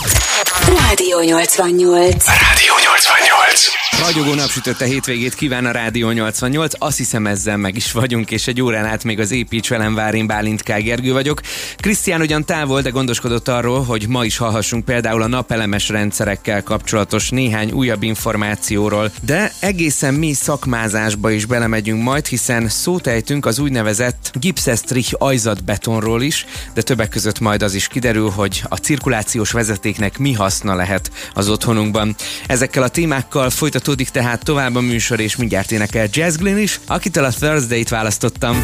Rádió 0.67 1.21
88. 1.21 2.25
Rádió 2.25 2.73
88. 2.83 3.85
Ragyogó 3.99 4.33
napsütötte 4.33 4.85
hétvégét 4.85 5.35
kíván 5.35 5.65
a 5.65 5.71
Rádió 5.71 6.11
88, 6.11 6.73
azt 6.77 6.97
hiszem 6.97 7.27
ezzel 7.27 7.57
meg 7.57 7.75
is 7.75 7.91
vagyunk, 7.91 8.31
és 8.31 8.47
egy 8.47 8.61
órán 8.61 8.85
át 8.85 9.03
még 9.03 9.19
az 9.19 9.31
építs 9.31 9.69
velem 9.69 9.93
vár, 9.95 10.13
én 10.13 10.27
Bálint 10.27 10.63
K. 10.63 10.73
Gergő 10.77 11.13
vagyok. 11.13 11.41
Krisztián 11.77 12.21
ugyan 12.21 12.45
távol, 12.45 12.81
de 12.81 12.89
gondoskodott 12.89 13.47
arról, 13.47 13.83
hogy 13.83 14.07
ma 14.07 14.25
is 14.25 14.37
hallhassunk 14.37 14.85
például 14.85 15.21
a 15.21 15.27
napelemes 15.27 15.89
rendszerekkel 15.89 16.63
kapcsolatos 16.63 17.29
néhány 17.29 17.71
újabb 17.71 18.03
információról, 18.03 19.11
de 19.21 19.51
egészen 19.59 20.13
mi 20.13 20.33
szakmázásba 20.33 21.31
is 21.31 21.45
belemegyünk 21.45 22.03
majd, 22.03 22.25
hiszen 22.25 22.69
szót 22.69 23.07
ejtünk 23.07 23.45
az 23.45 23.59
úgynevezett 23.59 24.31
gipszestrich 24.33 25.13
ajzatbetonról 25.17 26.21
is, 26.21 26.45
de 26.73 26.81
többek 26.81 27.09
között 27.09 27.39
majd 27.39 27.61
az 27.61 27.73
is 27.73 27.87
kiderül, 27.87 28.29
hogy 28.29 28.63
a 28.69 28.75
cirkulációs 28.75 29.51
vezetéknek 29.51 30.17
mi 30.17 30.33
haszna 30.55 30.75
lehet 30.75 31.11
az 31.33 31.49
otthonunkban. 31.49 32.15
Ezekkel 32.47 32.83
a 32.83 32.87
témákkal 32.87 33.49
folytatódik 33.49 34.09
tehát 34.09 34.43
tovább 34.43 34.75
a 34.75 34.81
műsor, 34.81 35.19
és 35.19 35.35
mindjárt 35.35 35.71
énekel 35.71 36.07
Jazz 36.11 36.35
Glynn 36.35 36.57
is, 36.57 36.79
akitől 36.87 37.23
a 37.23 37.29
Thursday-t 37.29 37.89
választottam. 37.89 38.63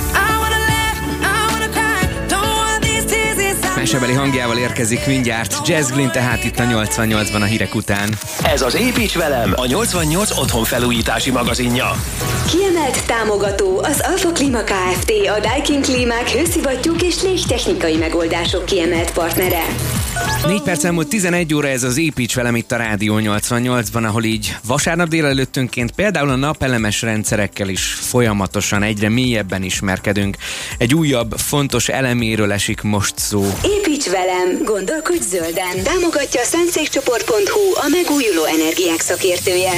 Mesebeli 3.75 4.13
hangjával 4.13 4.57
érkezik 4.57 5.05
mindjárt 5.05 5.67
Jazz 5.67 5.91
Glynn, 5.91 6.11
tehát 6.11 6.43
itt 6.43 6.59
a 6.59 6.63
88-ban 6.63 7.41
a 7.41 7.45
hírek 7.45 7.75
után. 7.75 8.09
Ez 8.43 8.61
az 8.61 8.75
Építs 8.75 9.17
velem, 9.17 9.53
a 9.55 9.65
88 9.65 10.37
otthon 10.37 10.63
felújítási 10.63 11.31
magazinja. 11.31 11.95
Kiemelt 12.49 13.05
támogató 13.05 13.79
az 13.83 14.01
Alfa 14.03 14.31
Klima 14.31 14.63
Kft. 14.63 15.11
A 15.37 15.39
Daikin 15.39 15.81
Klímák 15.81 16.29
hőszivattyúk 16.29 17.01
és 17.01 17.21
légtechnikai 17.21 17.97
megoldások 17.97 18.65
kiemelt 18.65 19.11
partnere. 19.11 19.63
4 20.47 20.61
perc 20.61 20.83
elmúlt 20.83 21.07
11 21.07 21.53
óra 21.53 21.67
ez 21.67 21.83
az 21.83 21.97
Építs 21.97 22.35
velem 22.35 22.55
itt 22.55 22.71
a 22.71 22.75
Rádió 22.75 23.15
88-ban, 23.19 24.05
ahol 24.05 24.23
így 24.23 24.55
vasárnap 24.67 25.07
délelőttönként 25.07 25.91
például 25.91 26.29
a 26.29 26.35
napelemes 26.35 27.01
rendszerekkel 27.01 27.69
is 27.69 27.83
folyamatosan 27.83 28.83
egyre 28.83 29.09
mélyebben 29.09 29.63
ismerkedünk. 29.63 30.37
Egy 30.77 30.95
újabb, 30.95 31.33
fontos 31.37 31.89
eleméről 31.89 32.51
esik 32.51 32.81
most 32.81 33.13
szó. 33.17 33.45
Építs 33.63 34.09
velem, 34.09 34.63
gondolkodj 34.63 35.23
zölden. 35.29 35.83
Támogatja 35.83 36.41
a 36.41 36.45
szentszékcsoport.hu, 36.45 37.85
a 37.85 37.87
megújuló 37.89 38.43
energiák 38.45 38.99
szakértője. 38.99 39.71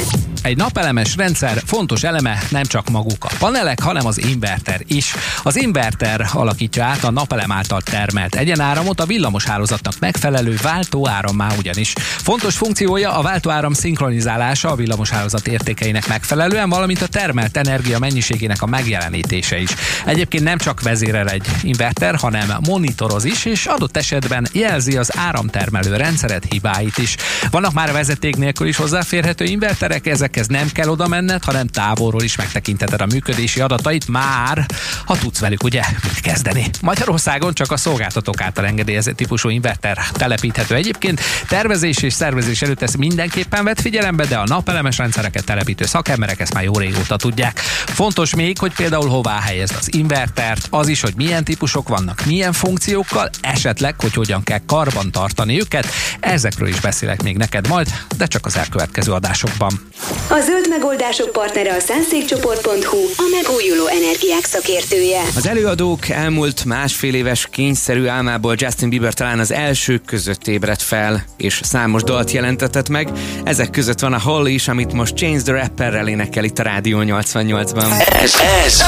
Egy 0.43 0.57
napelemes 0.57 1.15
rendszer 1.15 1.61
fontos 1.65 2.03
eleme 2.03 2.39
nem 2.49 2.63
csak 2.63 2.89
maguk 2.89 3.25
a 3.25 3.31
panelek, 3.39 3.81
hanem 3.81 4.05
az 4.05 4.17
inverter 4.17 4.81
is. 4.87 5.13
Az 5.43 5.61
inverter 5.61 6.29
alakítja 6.31 6.83
át 6.83 7.03
a 7.03 7.11
napelem 7.11 7.51
által 7.51 7.81
termelt 7.81 8.35
egyenáramot 8.35 8.99
a 8.99 9.05
villamos 9.05 9.45
hálózatnak 9.45 9.93
megfelelő 9.99 10.55
váltóárammá 10.61 11.47
ugyanis. 11.57 11.93
Fontos 11.97 12.57
funkciója 12.57 13.17
a 13.17 13.21
váltóáram 13.21 13.73
szinkronizálása 13.73 14.71
a 14.71 14.75
villamos 14.75 15.09
hálózat 15.09 15.47
értékeinek 15.47 16.07
megfelelően, 16.07 16.69
valamint 16.69 17.01
a 17.01 17.07
termelt 17.07 17.57
energia 17.57 17.99
mennyiségének 17.99 18.61
a 18.61 18.65
megjelenítése 18.65 19.59
is. 19.59 19.69
Egyébként 20.05 20.43
nem 20.43 20.57
csak 20.57 20.81
vezérel 20.81 21.29
egy 21.29 21.47
inverter, 21.61 22.15
hanem 22.15 22.57
monitoroz 22.67 23.25
is, 23.25 23.45
és 23.45 23.65
adott 23.65 23.97
esetben 23.97 24.47
jelzi 24.53 24.97
az 24.97 25.17
áramtermelő 25.17 25.95
rendszeret 25.95 26.45
hibáit 26.49 26.97
is. 26.97 27.15
Vannak 27.51 27.73
már 27.73 27.91
vezeték 27.91 28.35
nélkül 28.35 28.67
is 28.67 28.75
hozzáférhető 28.75 29.45
inverterek, 29.45 30.07
ezek 30.07 30.31
ezekhez 30.37 30.61
nem 30.61 30.71
kell 30.71 30.87
oda 30.87 31.07
menned, 31.07 31.43
hanem 31.43 31.67
távolról 31.67 32.23
is 32.23 32.35
megtekintheted 32.35 33.01
a 33.01 33.05
működési 33.05 33.59
adatait 33.59 34.07
már, 34.07 34.65
ha 35.05 35.17
tudsz 35.17 35.39
velük 35.39 35.63
ugye 35.63 35.81
mit 36.03 36.19
kezdeni. 36.19 36.69
Magyarországon 36.81 37.53
csak 37.53 37.71
a 37.71 37.77
szolgáltatók 37.77 38.41
által 38.41 38.65
engedélyezett 38.65 39.15
típusú 39.15 39.49
inverter 39.49 39.97
telepíthető 40.11 40.75
egyébként. 40.75 41.21
Tervezés 41.47 41.97
és 41.97 42.13
szervezés 42.13 42.61
előtt 42.61 42.81
ezt 42.81 42.97
mindenképpen 42.97 43.63
vett 43.63 43.81
figyelembe, 43.81 44.25
de 44.25 44.37
a 44.37 44.43
napelemes 44.45 44.97
rendszereket 44.97 45.45
telepítő 45.45 45.85
szakemberek 45.85 46.39
ezt 46.39 46.53
már 46.53 46.63
jó 46.63 46.77
régóta 46.77 47.15
tudják. 47.15 47.59
Fontos 47.85 48.35
még, 48.35 48.57
hogy 48.57 48.73
például 48.73 49.09
hová 49.09 49.39
helyezd 49.39 49.75
az 49.79 49.93
invertert, 49.93 50.67
az 50.69 50.87
is, 50.87 51.01
hogy 51.01 51.13
milyen 51.15 51.43
típusok 51.43 51.87
vannak, 51.87 52.25
milyen 52.25 52.53
funkciókkal, 52.53 53.29
esetleg, 53.41 53.95
hogy 53.97 54.13
hogyan 54.13 54.43
kell 54.43 54.61
karban 54.65 55.11
tartani 55.11 55.59
őket. 55.59 55.87
Ezekről 56.19 56.67
is 56.67 56.79
beszélek 56.79 57.23
még 57.23 57.37
neked 57.37 57.67
majd, 57.67 57.87
de 58.17 58.25
csak 58.25 58.45
az 58.45 58.57
elkövetkező 58.57 59.11
adásokban. 59.11 59.91
A 60.29 60.39
zöld 60.39 60.69
megoldások 60.69 61.31
partnere 61.31 61.75
a 61.75 61.79
Szenszékcsoport.hu, 61.79 62.97
a 62.97 63.23
megújuló 63.31 63.87
energiák 63.87 64.45
szakértője. 64.45 65.21
Az 65.35 65.47
előadók 65.47 66.09
elmúlt 66.09 66.65
másfél 66.65 67.13
éves 67.13 67.47
kényszerű 67.51 68.07
álmából 68.07 68.55
Justin 68.57 68.89
Bieber 68.89 69.13
talán 69.13 69.39
az 69.39 69.51
elsők 69.51 70.05
között 70.05 70.47
ébredt 70.47 70.81
fel, 70.81 71.23
és 71.37 71.59
számos 71.63 72.03
dalt 72.03 72.31
jelentetett 72.31 72.89
meg. 72.89 73.09
Ezek 73.43 73.69
között 73.69 73.99
van 73.99 74.13
a 74.13 74.21
Holly 74.21 74.53
is, 74.53 74.67
amit 74.67 74.93
most 74.93 75.15
Chains 75.15 75.43
the 75.43 75.53
Rapperrel 75.53 76.07
énekel 76.07 76.43
itt 76.43 76.59
a 76.59 76.63
Rádió 76.63 76.99
88-ban. 77.01 78.21
Ez, 78.21 78.33
ez 78.65 78.79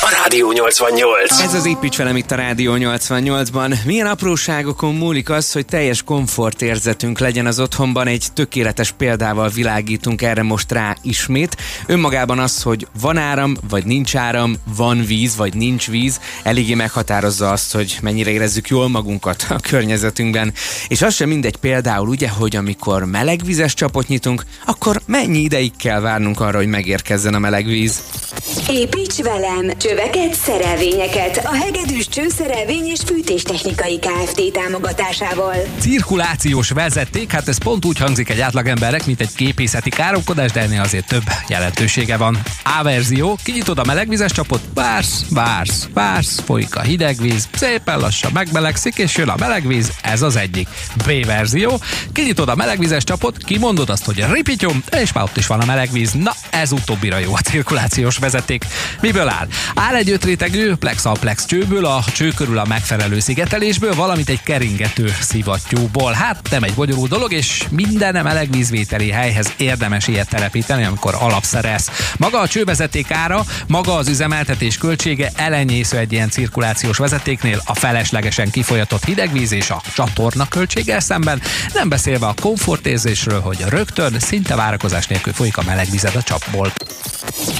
a 0.00 0.22
Rádió 0.22 0.52
88. 0.52 1.40
Ez 1.40 1.54
az 1.54 1.66
építs 1.66 1.96
velem 1.96 2.16
itt 2.16 2.30
a 2.30 2.34
Rádió 2.34 2.72
88-ban. 2.76 3.84
Milyen 3.84 4.06
apróságokon 4.06 4.94
múlik 4.94 5.30
az, 5.30 5.52
hogy 5.52 5.64
teljes 5.64 6.02
komfortérzetünk 6.02 7.18
legyen 7.18 7.46
az 7.46 7.60
otthonban, 7.60 8.06
egy 8.06 8.26
tökéletes 8.34 8.90
példával 8.90 9.48
világítunk 9.48 10.22
erre 10.22 10.42
most 10.42 10.63
rá 10.72 10.96
ismét. 11.02 11.56
Önmagában 11.86 12.38
az, 12.38 12.62
hogy 12.62 12.86
van 13.00 13.16
áram, 13.16 13.56
vagy 13.68 13.84
nincs 13.84 14.16
áram, 14.16 14.54
van 14.76 15.04
víz, 15.04 15.36
vagy 15.36 15.54
nincs 15.54 15.88
víz, 15.90 16.20
eléggé 16.42 16.74
meghatározza 16.74 17.50
azt, 17.50 17.72
hogy 17.72 17.98
mennyire 18.02 18.30
érezzük 18.30 18.68
jól 18.68 18.88
magunkat 18.88 19.46
a 19.48 19.60
környezetünkben. 19.60 20.52
És 20.88 21.02
az 21.02 21.14
sem 21.14 21.28
mindegy 21.28 21.56
például, 21.56 22.08
ugye, 22.08 22.28
hogy 22.28 22.56
amikor 22.56 23.04
melegvizes 23.04 23.74
csapot 23.74 24.08
nyitunk, 24.08 24.44
akkor 24.66 25.00
mennyi 25.06 25.38
ideig 25.38 25.76
kell 25.76 26.00
várnunk 26.00 26.40
arra, 26.40 26.58
hogy 26.58 26.66
megérkezzen 26.66 27.34
a 27.34 27.38
meleg 27.38 27.66
víz. 27.66 28.02
Építs 28.70 29.16
velem! 29.16 29.72
Csöveket, 29.78 30.34
szerelvényeket 30.34 31.36
a 31.44 31.54
Hegedűs 31.54 32.08
Csőszerelvény 32.08 32.86
és 32.86 33.00
Fűtéstechnikai 33.06 33.98
Kft. 33.98 34.52
támogatásával. 34.52 35.56
Cirkulációs 35.80 36.70
vezeték, 36.70 37.32
hát 37.32 37.48
ez 37.48 37.58
pont 37.58 37.84
úgy 37.84 37.98
hangzik 37.98 38.28
egy 38.30 38.40
átlagemberek, 38.40 39.06
mint 39.06 39.20
egy 39.20 39.34
képészeti 39.34 39.90
káromkodás, 39.90 40.50
de 40.54 40.60
ennél 40.60 40.80
azért 40.80 41.06
több 41.06 41.22
jelentősége 41.48 42.16
van. 42.16 42.42
A 42.78 42.82
verzió, 42.82 43.38
kinyitod 43.42 43.78
a 43.78 43.84
melegvizes 43.84 44.32
csapot, 44.32 44.60
vársz, 44.74 45.24
vársz, 45.30 45.88
vársz, 45.92 46.40
folyik 46.44 46.76
a 46.76 46.80
hidegvíz, 46.80 47.48
szépen 47.52 47.98
lassan 47.98 48.30
megmelegszik, 48.34 48.96
és 48.96 49.16
jön 49.16 49.28
a 49.28 49.34
melegvíz, 49.38 49.92
ez 50.02 50.22
az 50.22 50.36
egyik. 50.36 50.68
B 50.96 51.26
verzió, 51.26 51.80
kinyitod 52.12 52.48
a 52.48 52.54
melegvizes 52.54 53.04
csapot, 53.04 53.36
kimondod 53.36 53.90
azt, 53.90 54.04
hogy 54.04 54.24
ripityom, 54.32 54.82
és 55.00 55.12
már 55.12 55.24
ott 55.24 55.36
is 55.36 55.46
van 55.46 55.60
a 55.60 55.64
melegvíz. 55.64 56.12
Na, 56.12 56.32
ez 56.50 56.72
utóbbira 56.72 57.18
jó 57.18 57.34
a 57.34 57.38
cirkulációs 57.38 58.18
vezeték. 58.18 58.64
Miből 59.00 59.28
áll? 59.28 59.48
Áll 59.74 59.94
egy 59.94 60.10
ötrétegű 60.10 60.74
plex-alplex 60.74 61.46
csőből, 61.46 61.86
a 61.86 62.04
cső 62.14 62.30
körül 62.30 62.58
a 62.58 62.64
megfelelő 62.64 63.20
szigetelésből, 63.20 63.94
valamint 63.94 64.28
egy 64.28 64.42
keringető 64.42 65.14
szivattyúból. 65.20 66.12
Hát 66.12 66.48
nem 66.50 66.62
egy 66.62 66.74
bonyolult 66.74 67.10
dolog, 67.10 67.32
és 67.32 67.64
minden 67.70 68.22
melegvízvételi 68.22 69.10
helyhez 69.10 69.52
érdemes 69.56 70.08
ilyet 70.08 70.32
telepíteni, 70.44 70.84
amikor 70.84 71.14
alapszerez. 71.18 71.90
Maga 72.16 72.40
a 72.40 72.48
csővezeték 72.48 73.10
ára, 73.10 73.44
maga 73.66 73.94
az 73.94 74.08
üzemeltetés 74.08 74.78
költsége 74.78 75.30
elenyésző 75.36 75.98
egy 75.98 76.12
ilyen 76.12 76.30
cirkulációs 76.30 76.98
vezetéknél 76.98 77.62
a 77.64 77.74
feleslegesen 77.74 78.50
kifolyatott 78.50 79.04
hidegvíz 79.04 79.52
és 79.52 79.70
a 79.70 79.82
csatorna 79.94 80.48
költséggel 80.48 81.00
szemben, 81.00 81.42
nem 81.74 81.88
beszélve 81.88 82.26
a 82.26 82.34
komfortérzésről, 82.40 83.40
hogy 83.40 83.64
rögtön, 83.68 84.18
szinte 84.18 84.54
várakozás 84.54 85.06
nélkül 85.06 85.32
folyik 85.32 85.56
a 85.56 85.62
melegvized 85.66 86.16
a 86.16 86.22
csapból. 86.22 86.72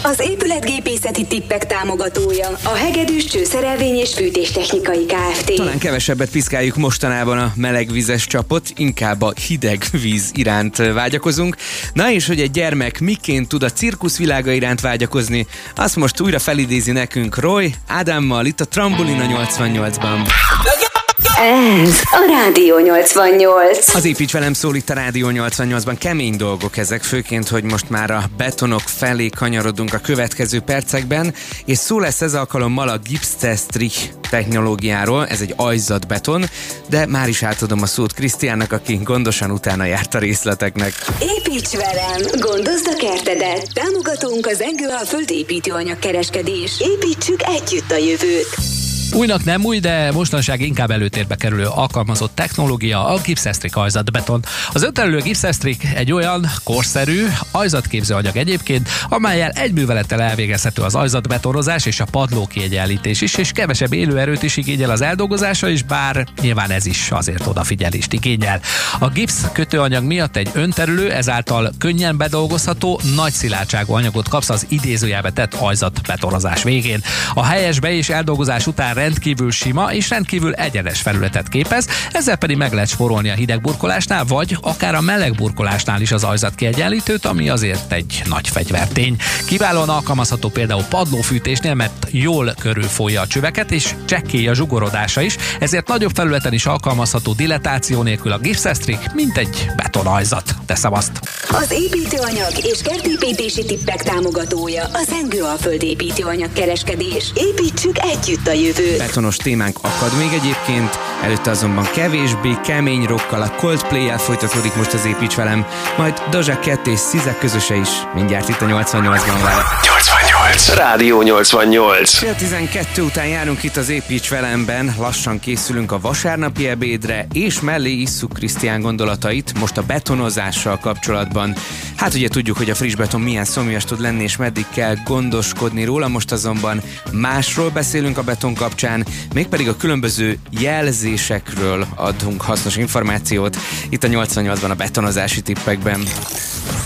Az 0.03 0.21
épületgépészeti 0.21 1.26
tippek 1.26 1.67
támogatója 1.67 2.49
a 2.62 2.75
Hegedűs 2.75 3.25
Csőszerelvény 3.25 3.95
és 3.95 4.14
Fűtéstechnikai 4.14 5.07
Kft. 5.07 5.55
Talán 5.55 5.79
kevesebbet 5.79 6.31
piszkáljuk 6.31 6.76
mostanában 6.76 7.38
a 7.38 7.53
melegvizes 7.57 8.26
csapot, 8.26 8.73
inkább 8.76 9.23
a 9.23 9.33
hideg 9.47 9.85
víz 9.91 10.31
iránt 10.35 10.76
vágyakozunk. 10.76 11.57
Na 11.93 12.11
és 12.11 12.26
hogy 12.26 12.41
egy 12.41 12.50
gyermek 12.64 13.00
miként 13.00 13.49
tud 13.49 13.62
a 13.62 13.71
cirkusz 13.71 14.18
világa 14.18 14.52
iránt 14.52 14.80
vágyakozni, 14.80 15.47
azt 15.75 15.97
most 15.97 16.21
újra 16.21 16.38
felidézi 16.38 16.92
nekünk 16.92 17.38
Roy 17.38 17.75
Ádámmal 17.87 18.47
itt 18.47 18.61
a 18.61 18.64
Trambolina 18.64 19.25
88-ban. 19.28 20.94
Ez 21.16 22.00
a 22.11 22.26
Rádió 22.28 22.78
88. 22.78 23.94
Az 23.94 24.04
építs 24.04 24.33
velem 24.33 24.52
szól 24.52 24.76
itt 24.76 24.90
a 24.90 24.94
Rádió 24.94 25.28
88-ban. 25.30 25.97
Kemény 25.99 26.37
dolgok 26.37 26.76
ezek, 26.76 27.02
főként, 27.02 27.49
hogy 27.49 27.62
most 27.62 27.90
már 27.90 28.11
a 28.11 28.25
betonok 28.37 28.80
felé 28.80 29.28
kanyarodunk 29.28 29.94
a 29.94 29.99
következő 29.99 30.61
percekben, 30.61 31.35
és 31.64 31.78
szó 31.78 31.99
lesz 31.99 32.21
ez 32.21 32.35
alkalommal 32.35 32.88
a 32.88 32.99
Gipstestrich 32.99 34.09
technológiáról, 34.30 35.26
ez 35.26 35.40
egy 35.40 35.54
ajzat 35.56 36.06
beton, 36.06 36.44
de 36.88 37.06
már 37.06 37.28
is 37.28 37.42
átadom 37.42 37.83
a 37.83 37.87
szót 37.87 38.12
Krisztiánnak, 38.12 38.73
aki 38.73 39.00
gondosan 39.02 39.50
utána 39.50 39.85
járt 39.85 40.14
a 40.14 40.18
részleteknek. 40.18 40.92
Építs 41.21 41.71
velem, 41.71 42.40
gondozd 42.40 42.88
a 42.92 42.97
kertedet. 42.97 43.68
Támogatunk 43.73 44.47
az 44.47 44.61
Engőalföld 44.61 45.30
építőanyag 45.30 45.99
kereskedés. 45.99 46.80
Építsük 46.80 47.42
együtt 47.42 47.90
a 47.90 47.97
jövőt. 47.97 48.74
Újnak 49.12 49.44
nem 49.44 49.64
új, 49.64 49.78
de 49.78 50.12
mostanság 50.12 50.61
inkább 50.61 50.90
előtérbe 50.90 51.34
kerülő 51.34 51.66
alkalmazott 51.66 52.34
technológia 52.34 53.06
a 53.06 53.20
gipszesztrik 53.25 53.76
ajzatbeton. 53.76 54.44
Az 54.73 54.82
ötelő 54.82 55.20
gipszesztrik 55.20 55.88
egy 55.94 56.12
olyan 56.12 56.50
korszerű, 56.64 57.26
ajzatképző 57.50 58.14
anyag 58.14 58.37
egyébként, 58.37 58.88
amelyel 59.08 59.50
egy 59.50 59.73
művelettel 59.73 60.20
elvégezhető 60.20 60.82
az 60.82 60.94
ajzatbetonozás 60.94 61.86
és 61.86 62.00
a 62.00 62.06
padló 62.10 62.47
kiegyenlítés 62.47 63.21
is, 63.21 63.34
és 63.34 63.52
kevesebb 63.52 63.93
élőerőt 63.93 64.43
is 64.43 64.56
igényel 64.56 64.90
az 64.90 65.00
eldolgozása 65.00 65.69
is, 65.69 65.82
bár 65.82 66.26
nyilván 66.40 66.71
ez 66.71 66.86
is 66.86 67.10
azért 67.10 67.47
odafigyelést 67.47 68.12
igényel. 68.12 68.60
A 68.99 69.08
gipsz 69.08 69.47
kötőanyag 69.52 70.04
miatt 70.04 70.36
egy 70.36 70.50
önterülő, 70.52 71.12
ezáltal 71.12 71.73
könnyen 71.78 72.17
bedolgozható, 72.17 73.00
nagy 73.14 73.32
szilárdságú 73.32 73.93
anyagot 73.93 74.28
kapsz 74.28 74.50
az 74.50 74.67
idézőjelbe 74.69 75.30
tett 75.30 75.54
ajzatbetonozás 75.54 76.62
végén. 76.62 77.02
A 77.34 77.45
helyes 77.45 77.80
be- 77.80 77.93
és 77.93 78.08
eldolgozás 78.08 78.67
után 78.67 78.94
rendkívül 78.95 79.50
sima 79.50 79.93
és 79.93 80.09
rendkívül 80.09 80.52
egyenes 80.52 81.00
felületet 81.00 81.49
képez, 81.49 81.89
ezzel 82.13 82.37
pedig 82.37 82.57
meg 82.57 82.73
lehet 82.73 82.89
sporolni 82.89 83.30
a 83.30 83.35
hideg 83.35 83.61
burkolásnál, 83.61 84.25
vagy 84.25 84.57
akár 84.61 84.95
a 84.95 85.00
meleg 85.00 85.35
burkolásnál 85.35 86.00
is 86.00 86.13
az 86.13 86.25
ajzat 86.25 86.54
kiegyenlítőt, 86.54 87.25
ami 87.25 87.49
azért 87.49 87.93
egy 87.93 88.23
nagy 88.28 88.49
fegyvertény. 88.49 89.17
Kiválóan 89.47 89.89
alkalmazható 89.89 90.49
például 90.49 90.83
padlófűtésnél, 90.83 91.75
mert 91.75 92.07
jól 92.11 92.54
körülfolja 92.59 93.21
a 93.21 93.26
csöveket, 93.26 93.71
és 93.71 93.95
csekkély 94.04 94.49
a 94.49 94.54
zsugorodása 94.54 95.21
is, 95.21 95.37
ezért 95.61 95.89
nagyobb 95.89 96.13
felületen 96.15 96.52
is 96.52 96.67
alkalmazható 96.67 97.33
diletáció 97.33 98.02
nélkül 98.02 98.33
a 98.33 98.39
gipszesztrik, 98.39 99.13
mint 99.15 99.37
egy 99.37 99.67
betonajzat. 99.76 100.54
Teszem 100.67 100.93
azt. 100.93 101.21
Az 101.49 101.71
építőanyag 101.71 102.52
és 102.63 102.83
kertépítési 102.83 103.65
tippek 103.65 104.02
támogatója 104.02 104.85
az 104.85 105.13
Engőalföld 105.23 105.83
építőanyag 105.83 106.52
kereskedés. 106.52 107.33
Építsük 107.35 107.99
együtt 107.99 108.47
a 108.47 108.52
jövőt. 108.52 108.83
Betonos 108.99 109.36
témánk 109.36 109.76
akad 109.80 110.18
még 110.18 110.32
egyébként, 110.32 110.99
előtte 111.23 111.50
azonban 111.50 111.88
kevésbé 111.94 112.56
kemény 112.64 113.04
rokkal 113.04 113.42
a 113.42 113.50
Coldplay-el 113.50 114.18
folytatódik 114.18 114.75
most 114.75 114.92
az 114.92 115.04
építs 115.04 115.34
velem, 115.34 115.66
majd 115.97 116.23
Doja 116.30 116.58
Cat 116.58 116.86
és 116.86 116.99
Szizek 116.99 117.38
közöse 117.38 117.75
is 117.75 117.88
mindjárt 118.14 118.49
itt 118.49 118.60
a 118.60 118.66
88-ban 118.66 119.40
vele. 119.42 119.62
88. 119.82 120.75
Rádió 120.75 121.23
88. 121.23 122.14
Fél 122.14 122.34
12 122.34 123.02
után 123.02 123.26
járunk 123.26 123.62
itt 123.62 123.76
az 123.76 123.88
Építs 123.88 124.28
velemben, 124.28 124.94
lassan 124.99 125.40
készülünk 125.40 125.92
a 125.92 126.00
vasárnapi 126.00 126.68
ebédre, 126.68 127.26
és 127.32 127.60
mellé 127.60 127.90
isszuk 127.90 128.32
Krisztián 128.32 128.80
gondolatait 128.80 129.52
most 129.58 129.76
a 129.76 129.82
betonozással 129.82 130.78
kapcsolatban. 130.78 131.54
Hát 131.97 132.14
ugye 132.14 132.28
tudjuk, 132.28 132.56
hogy 132.56 132.70
a 132.70 132.75
friss 132.75 132.94
beton 132.94 133.20
milyen 133.20 133.44
szomjas 133.44 133.84
tud 133.84 134.00
lenni, 134.00 134.23
és 134.23 134.36
meddig 134.36 134.66
kell 134.75 134.94
gondoskodni 135.04 135.84
róla, 135.84 136.08
most 136.08 136.32
azonban 136.32 136.82
másról 137.12 137.70
beszélünk 137.70 138.18
a 138.18 138.23
beton 138.23 138.54
kapcsán, 138.75 139.06
mégpedig 139.34 139.69
a 139.69 139.76
különböző 139.76 140.39
jelzésekről 140.50 141.87
adunk 141.95 142.43
hasznos 142.43 142.76
információt 142.76 143.56
itt 143.89 144.04
a 144.04 144.08
88-ban 144.08 144.71
a 144.71 144.75
betonozási 144.75 145.43
tippekben. 145.43 146.02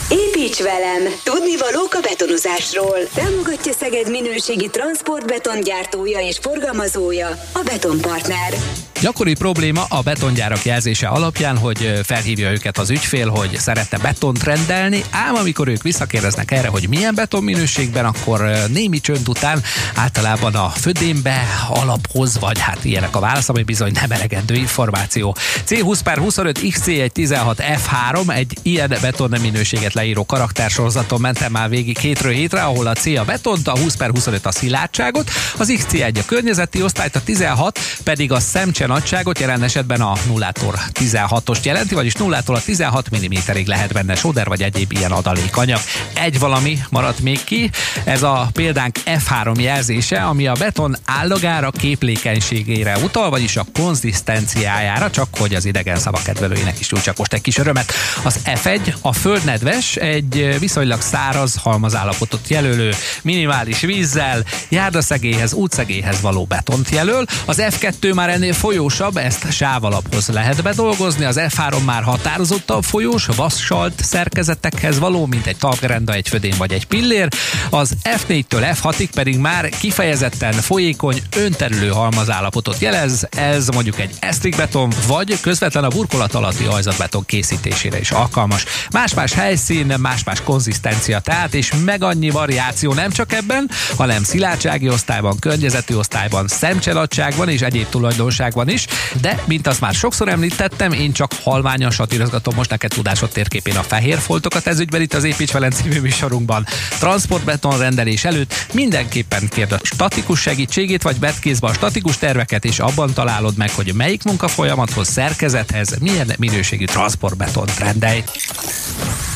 Építs 0.09 0.63
velem! 0.63 1.03
Tudni 1.25 1.57
valók 1.57 1.95
a 1.95 2.01
betonozásról. 2.01 2.99
Támogatja 3.15 3.73
Szeged 3.73 4.11
minőségi 4.11 4.69
transportbetongyártója 4.71 6.19
és 6.19 6.39
forgalmazója 6.43 7.29
a 7.53 7.61
Betonpartner. 7.65 8.55
Gyakori 9.01 9.35
probléma 9.35 9.85
a 9.89 10.01
betongyárak 10.01 10.65
jelzése 10.65 11.07
alapján, 11.07 11.59
hogy 11.59 12.01
felhívja 12.05 12.51
őket 12.51 12.79
az 12.79 12.91
ügyfél, 12.91 13.29
hogy 13.29 13.59
szeretne 13.59 13.99
betont 13.99 14.43
rendelni, 14.43 15.05
ám 15.11 15.35
amikor 15.35 15.69
ők 15.69 15.83
visszakérdeznek 15.83 16.51
erre, 16.51 16.69
hogy 16.69 16.89
milyen 16.89 17.15
beton 17.15 17.45
minőségben, 17.45 18.05
akkor 18.05 18.53
némi 18.73 19.01
csönd 19.01 19.29
után 19.29 19.63
általában 19.95 20.55
a 20.55 20.69
födémbe 20.69 21.43
alaphoz, 21.69 22.39
vagy 22.39 22.59
hát 22.59 22.85
ilyenek 22.85 23.17
a 23.17 23.21
válasz, 23.21 23.49
ami 23.49 23.63
bizony 23.63 23.93
nem 23.93 24.11
elegendő 24.11 24.55
információ. 24.55 25.37
C20 25.69 25.99
per 26.05 26.19
25 26.19 26.59
XC1 26.63 27.09
16 27.09 27.63
F3 27.63 28.35
egy 28.35 28.59
ilyen 28.63 28.97
beton 29.01 29.35
minőséget 29.41 29.95
leíró 29.95 30.27
karaktersorozaton 30.27 31.21
mentem 31.21 31.53
már 31.53 31.69
végig 31.69 31.99
hétről 31.99 32.33
hétre, 32.33 32.63
ahol 32.63 32.87
a 32.87 32.95
C 32.95 33.07
a 33.07 33.25
betont, 33.25 33.69
a 33.69 33.79
20 33.79 33.97
per 33.97 34.11
25 34.11 34.47
a 34.47 34.53
szilárdságot, 34.53 35.31
az 35.59 35.73
XC1 35.73 36.19
a 36.21 36.25
környezeti 36.27 36.83
osztályt, 36.83 37.17
a 37.17 37.23
16 37.23 37.79
pedig 38.03 38.33
a 38.33 38.41
szemcsere 38.41 38.87
nagyságot, 38.89 39.39
jelen 39.39 39.63
esetben 39.63 40.01
a 40.01 40.13
0-tól 40.15 40.81
16-ost 40.95 41.63
jelenti, 41.63 41.95
vagyis 41.95 42.13
0-tól 42.19 42.55
a 42.55 42.63
16 42.63 43.17
mm-ig 43.17 43.67
lehet 43.67 43.93
benne 43.93 44.15
sóder 44.15 44.47
vagy 44.47 44.63
egyéb 44.63 44.93
ilyen 44.93 45.11
adalékanyag. 45.11 45.81
Egy 46.13 46.39
valami 46.39 46.79
maradt 46.91 47.21
még 47.21 47.45
ki, 47.45 47.71
ez 48.05 48.23
a 48.23 48.49
példánk 48.53 48.97
F3 49.05 49.61
jelzése, 49.61 50.23
ami 50.23 50.47
a 50.47 50.53
beton 50.53 50.97
állagára, 51.05 51.71
képlékenységére 51.71 52.97
utal, 52.99 53.31
vagyis 53.31 53.57
a 53.57 53.67
konzisztenciájára, 53.73 55.11
csak 55.11 55.29
hogy 55.39 55.55
az 55.55 55.65
idegen 55.65 55.99
szavakedvelőinek 55.99 56.81
is 56.81 56.87
csak 57.03 57.17
most 57.17 57.33
egy 57.33 57.41
kis 57.41 57.59
örömet. 57.59 57.93
Az 58.23 58.39
F1 58.45 58.95
a 59.01 59.13
földnedves, 59.13 59.97
egy 59.97 60.57
viszonylag 60.59 61.01
száraz 61.01 61.57
halmazállapotot 61.57 62.49
jelölő, 62.49 62.95
minimális 63.23 63.81
vízzel, 63.81 64.45
járdaszegélyhez, 64.69 65.53
útszegélyhez 65.53 66.21
való 66.21 66.45
betont 66.45 66.91
jelöl. 66.91 67.25
Az 67.45 67.59
F2 67.61 68.15
már 68.15 68.29
ennél 68.29 68.53
folyósabb, 68.79 69.17
ezt 69.17 69.53
sávalaphoz 69.53 70.29
lehet 70.29 70.63
bedolgozni, 70.63 71.25
az 71.25 71.41
F3 71.41 71.85
már 71.85 72.03
határozottabb 72.03 72.83
folyós, 72.83 73.27
vassalt 73.27 74.05
szerkezetekhez 74.05 74.99
való, 74.99 75.27
mint 75.27 75.47
egy 75.47 75.57
talprenda, 75.57 76.13
egy 76.13 76.29
födén 76.29 76.55
vagy 76.59 76.73
egy 76.73 76.87
pillér. 76.87 77.29
Az 77.71 77.93
F4-től 78.05 78.77
F6-ig 78.83 79.09
pedig 79.15 79.39
már 79.39 79.69
kifejezetten 79.69 80.53
folyékony, 80.53 81.23
önterülő 81.37 81.89
halmazállapotot 81.89 82.79
jelez, 82.79 83.27
ez 83.31 83.69
mondjuk 83.69 83.99
egy 83.99 84.55
beton, 84.57 84.93
vagy 85.07 85.41
közvetlen 85.41 85.85
a 85.85 85.89
burkolat 85.89 86.35
alatti 86.35 86.65
ajzatbeton 86.65 87.25
készítésére 87.27 87.99
is 87.99 88.11
alkalmas. 88.11 88.65
Más-más 88.91 89.33
helyszín, 89.33 89.95
más-más 90.01 90.43
konzisztencia, 90.43 91.19
tehát 91.19 91.55
és 91.55 91.73
meg 91.85 92.03
annyi 92.03 92.31
variáció 92.31 92.93
nem 92.93 93.11
csak 93.11 93.33
ebben, 93.33 93.71
hanem 93.97 94.25
szilárdsági 94.25 94.89
osztályban, 94.89 95.39
környezeti 95.39 95.95
osztályban, 95.95 96.49
szemcseladságban 96.49 97.49
és 97.49 97.61
egyéb 97.61 97.89
tulajdonságban 97.89 98.68
is, 98.69 98.87
de 99.21 99.43
mint 99.45 99.67
azt 99.67 99.81
már 99.81 99.95
sokszor 99.95 100.29
említettem, 100.29 100.93
én 100.93 101.13
csak 101.13 101.33
halványan 101.43 101.91
satírozgatom 101.91 102.55
most 102.55 102.71
neked 102.71 102.91
tudásod 102.91 103.31
térképén 103.31 103.77
a 103.77 103.83
fehér 103.83 104.19
foltokat 104.19 104.67
ez 104.67 104.81
ügyben 104.81 105.01
itt 105.01 105.15
az 105.15 105.25
Építs 105.25 105.53
Velem 105.53 105.71
című 105.71 106.01
műsorunkban. 106.01 106.67
Transportbeton 106.99 107.79
rendelés 107.79 108.25
előtt 108.25 108.55
mindenképpen 108.73 109.49
kérd 109.49 109.73
a 109.73 109.79
statikus 109.83 110.41
segítségét, 110.41 111.03
vagy 111.03 111.17
betkézbe 111.17 111.67
a 111.67 111.73
statikus 111.73 112.19
terveket, 112.19 112.65
és 112.65 112.79
abban 112.79 113.13
találod 113.13 113.57
meg, 113.57 113.71
hogy 113.71 113.95
melyik 113.95 114.23
munkafolyamathoz, 114.23 115.09
szerkezethez 115.09 115.99
milyen 116.01 116.33
minőségű 116.39 116.85
transportbetont 116.85 117.79
rendelj. 117.79 118.23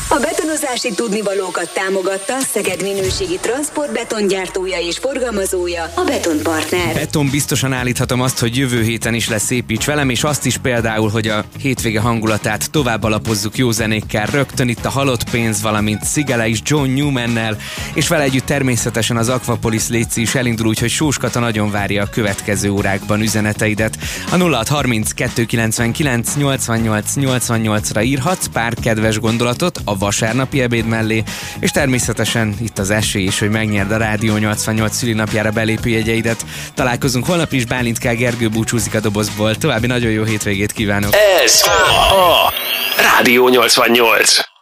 A 0.09 0.19
betonozási 0.53 0.93
tudnivalókat 0.95 1.73
támogatta 1.73 2.39
Szeged 2.39 2.81
minőségi 2.81 3.37
transportbetongyártója 3.41 4.79
és 4.79 4.97
forgalmazója, 4.97 5.83
a 5.95 6.03
Betonpartner. 6.03 6.93
Beton 6.93 7.29
biztosan 7.29 7.73
állíthatom 7.73 8.21
azt, 8.21 8.39
hogy 8.39 8.57
jövő 8.57 8.81
héten 8.81 9.13
is 9.13 9.29
lesz 9.29 9.49
építs 9.49 9.85
velem, 9.85 10.09
és 10.09 10.23
azt 10.23 10.45
is 10.45 10.57
például, 10.57 11.09
hogy 11.09 11.27
a 11.27 11.43
hétvége 11.59 11.99
hangulatát 11.99 12.71
tovább 12.71 13.03
alapozzuk 13.03 13.57
jó 13.57 13.71
zenékkel, 13.71 14.25
rögtön 14.25 14.69
itt 14.69 14.85
a 14.85 14.89
halott 14.89 15.29
pénz, 15.29 15.61
valamint 15.61 16.03
Szigele 16.03 16.47
is 16.47 16.59
John 16.65 16.89
Newmannel, 16.89 17.57
és 17.93 18.07
vele 18.07 18.23
együtt 18.23 18.45
természetesen 18.45 19.17
az 19.17 19.29
Aquapolis 19.29 19.87
Léci 19.87 20.21
is 20.21 20.35
elindul, 20.35 20.67
úgyhogy 20.67 20.89
Sóskata 20.89 21.39
nagyon 21.39 21.71
várja 21.71 22.03
a 22.03 22.09
következő 22.09 22.69
órákban 22.69 23.21
üzeneteidet. 23.21 23.97
A 24.31 24.35
0630 24.37 25.11
299 25.11 26.35
88 26.35 27.13
88-ra 27.15 28.03
írhatsz 28.03 28.47
pár 28.47 28.73
kedves 28.81 29.19
gondolatot 29.19 29.81
a 29.85 29.97
vasárnapi 30.43 30.61
ebéd 30.61 30.85
mellé, 30.85 31.23
és 31.59 31.71
természetesen 31.71 32.55
itt 32.61 32.79
az 32.79 32.89
esély 32.89 33.23
is, 33.23 33.39
hogy 33.39 33.49
megnyerd 33.49 33.91
a 33.91 33.97
Rádió 33.97 34.37
88 34.37 34.95
szülinapjára 34.95 35.51
belépő 35.51 35.89
jegyeidet. 35.89 36.45
Találkozunk 36.73 37.25
holnap 37.25 37.53
is, 37.53 37.65
Bálint 37.65 37.97
K. 37.97 38.15
Gergő 38.15 38.49
búcsúzik 38.49 38.95
a 38.95 38.99
dobozból. 38.99 39.55
További 39.55 39.87
nagyon 39.87 40.11
jó 40.11 40.23
hétvégét 40.23 40.71
kívánok! 40.71 41.13
Ez 41.43 41.61
a 41.63 42.53
Rádió 42.97 43.49
88. 43.49 44.52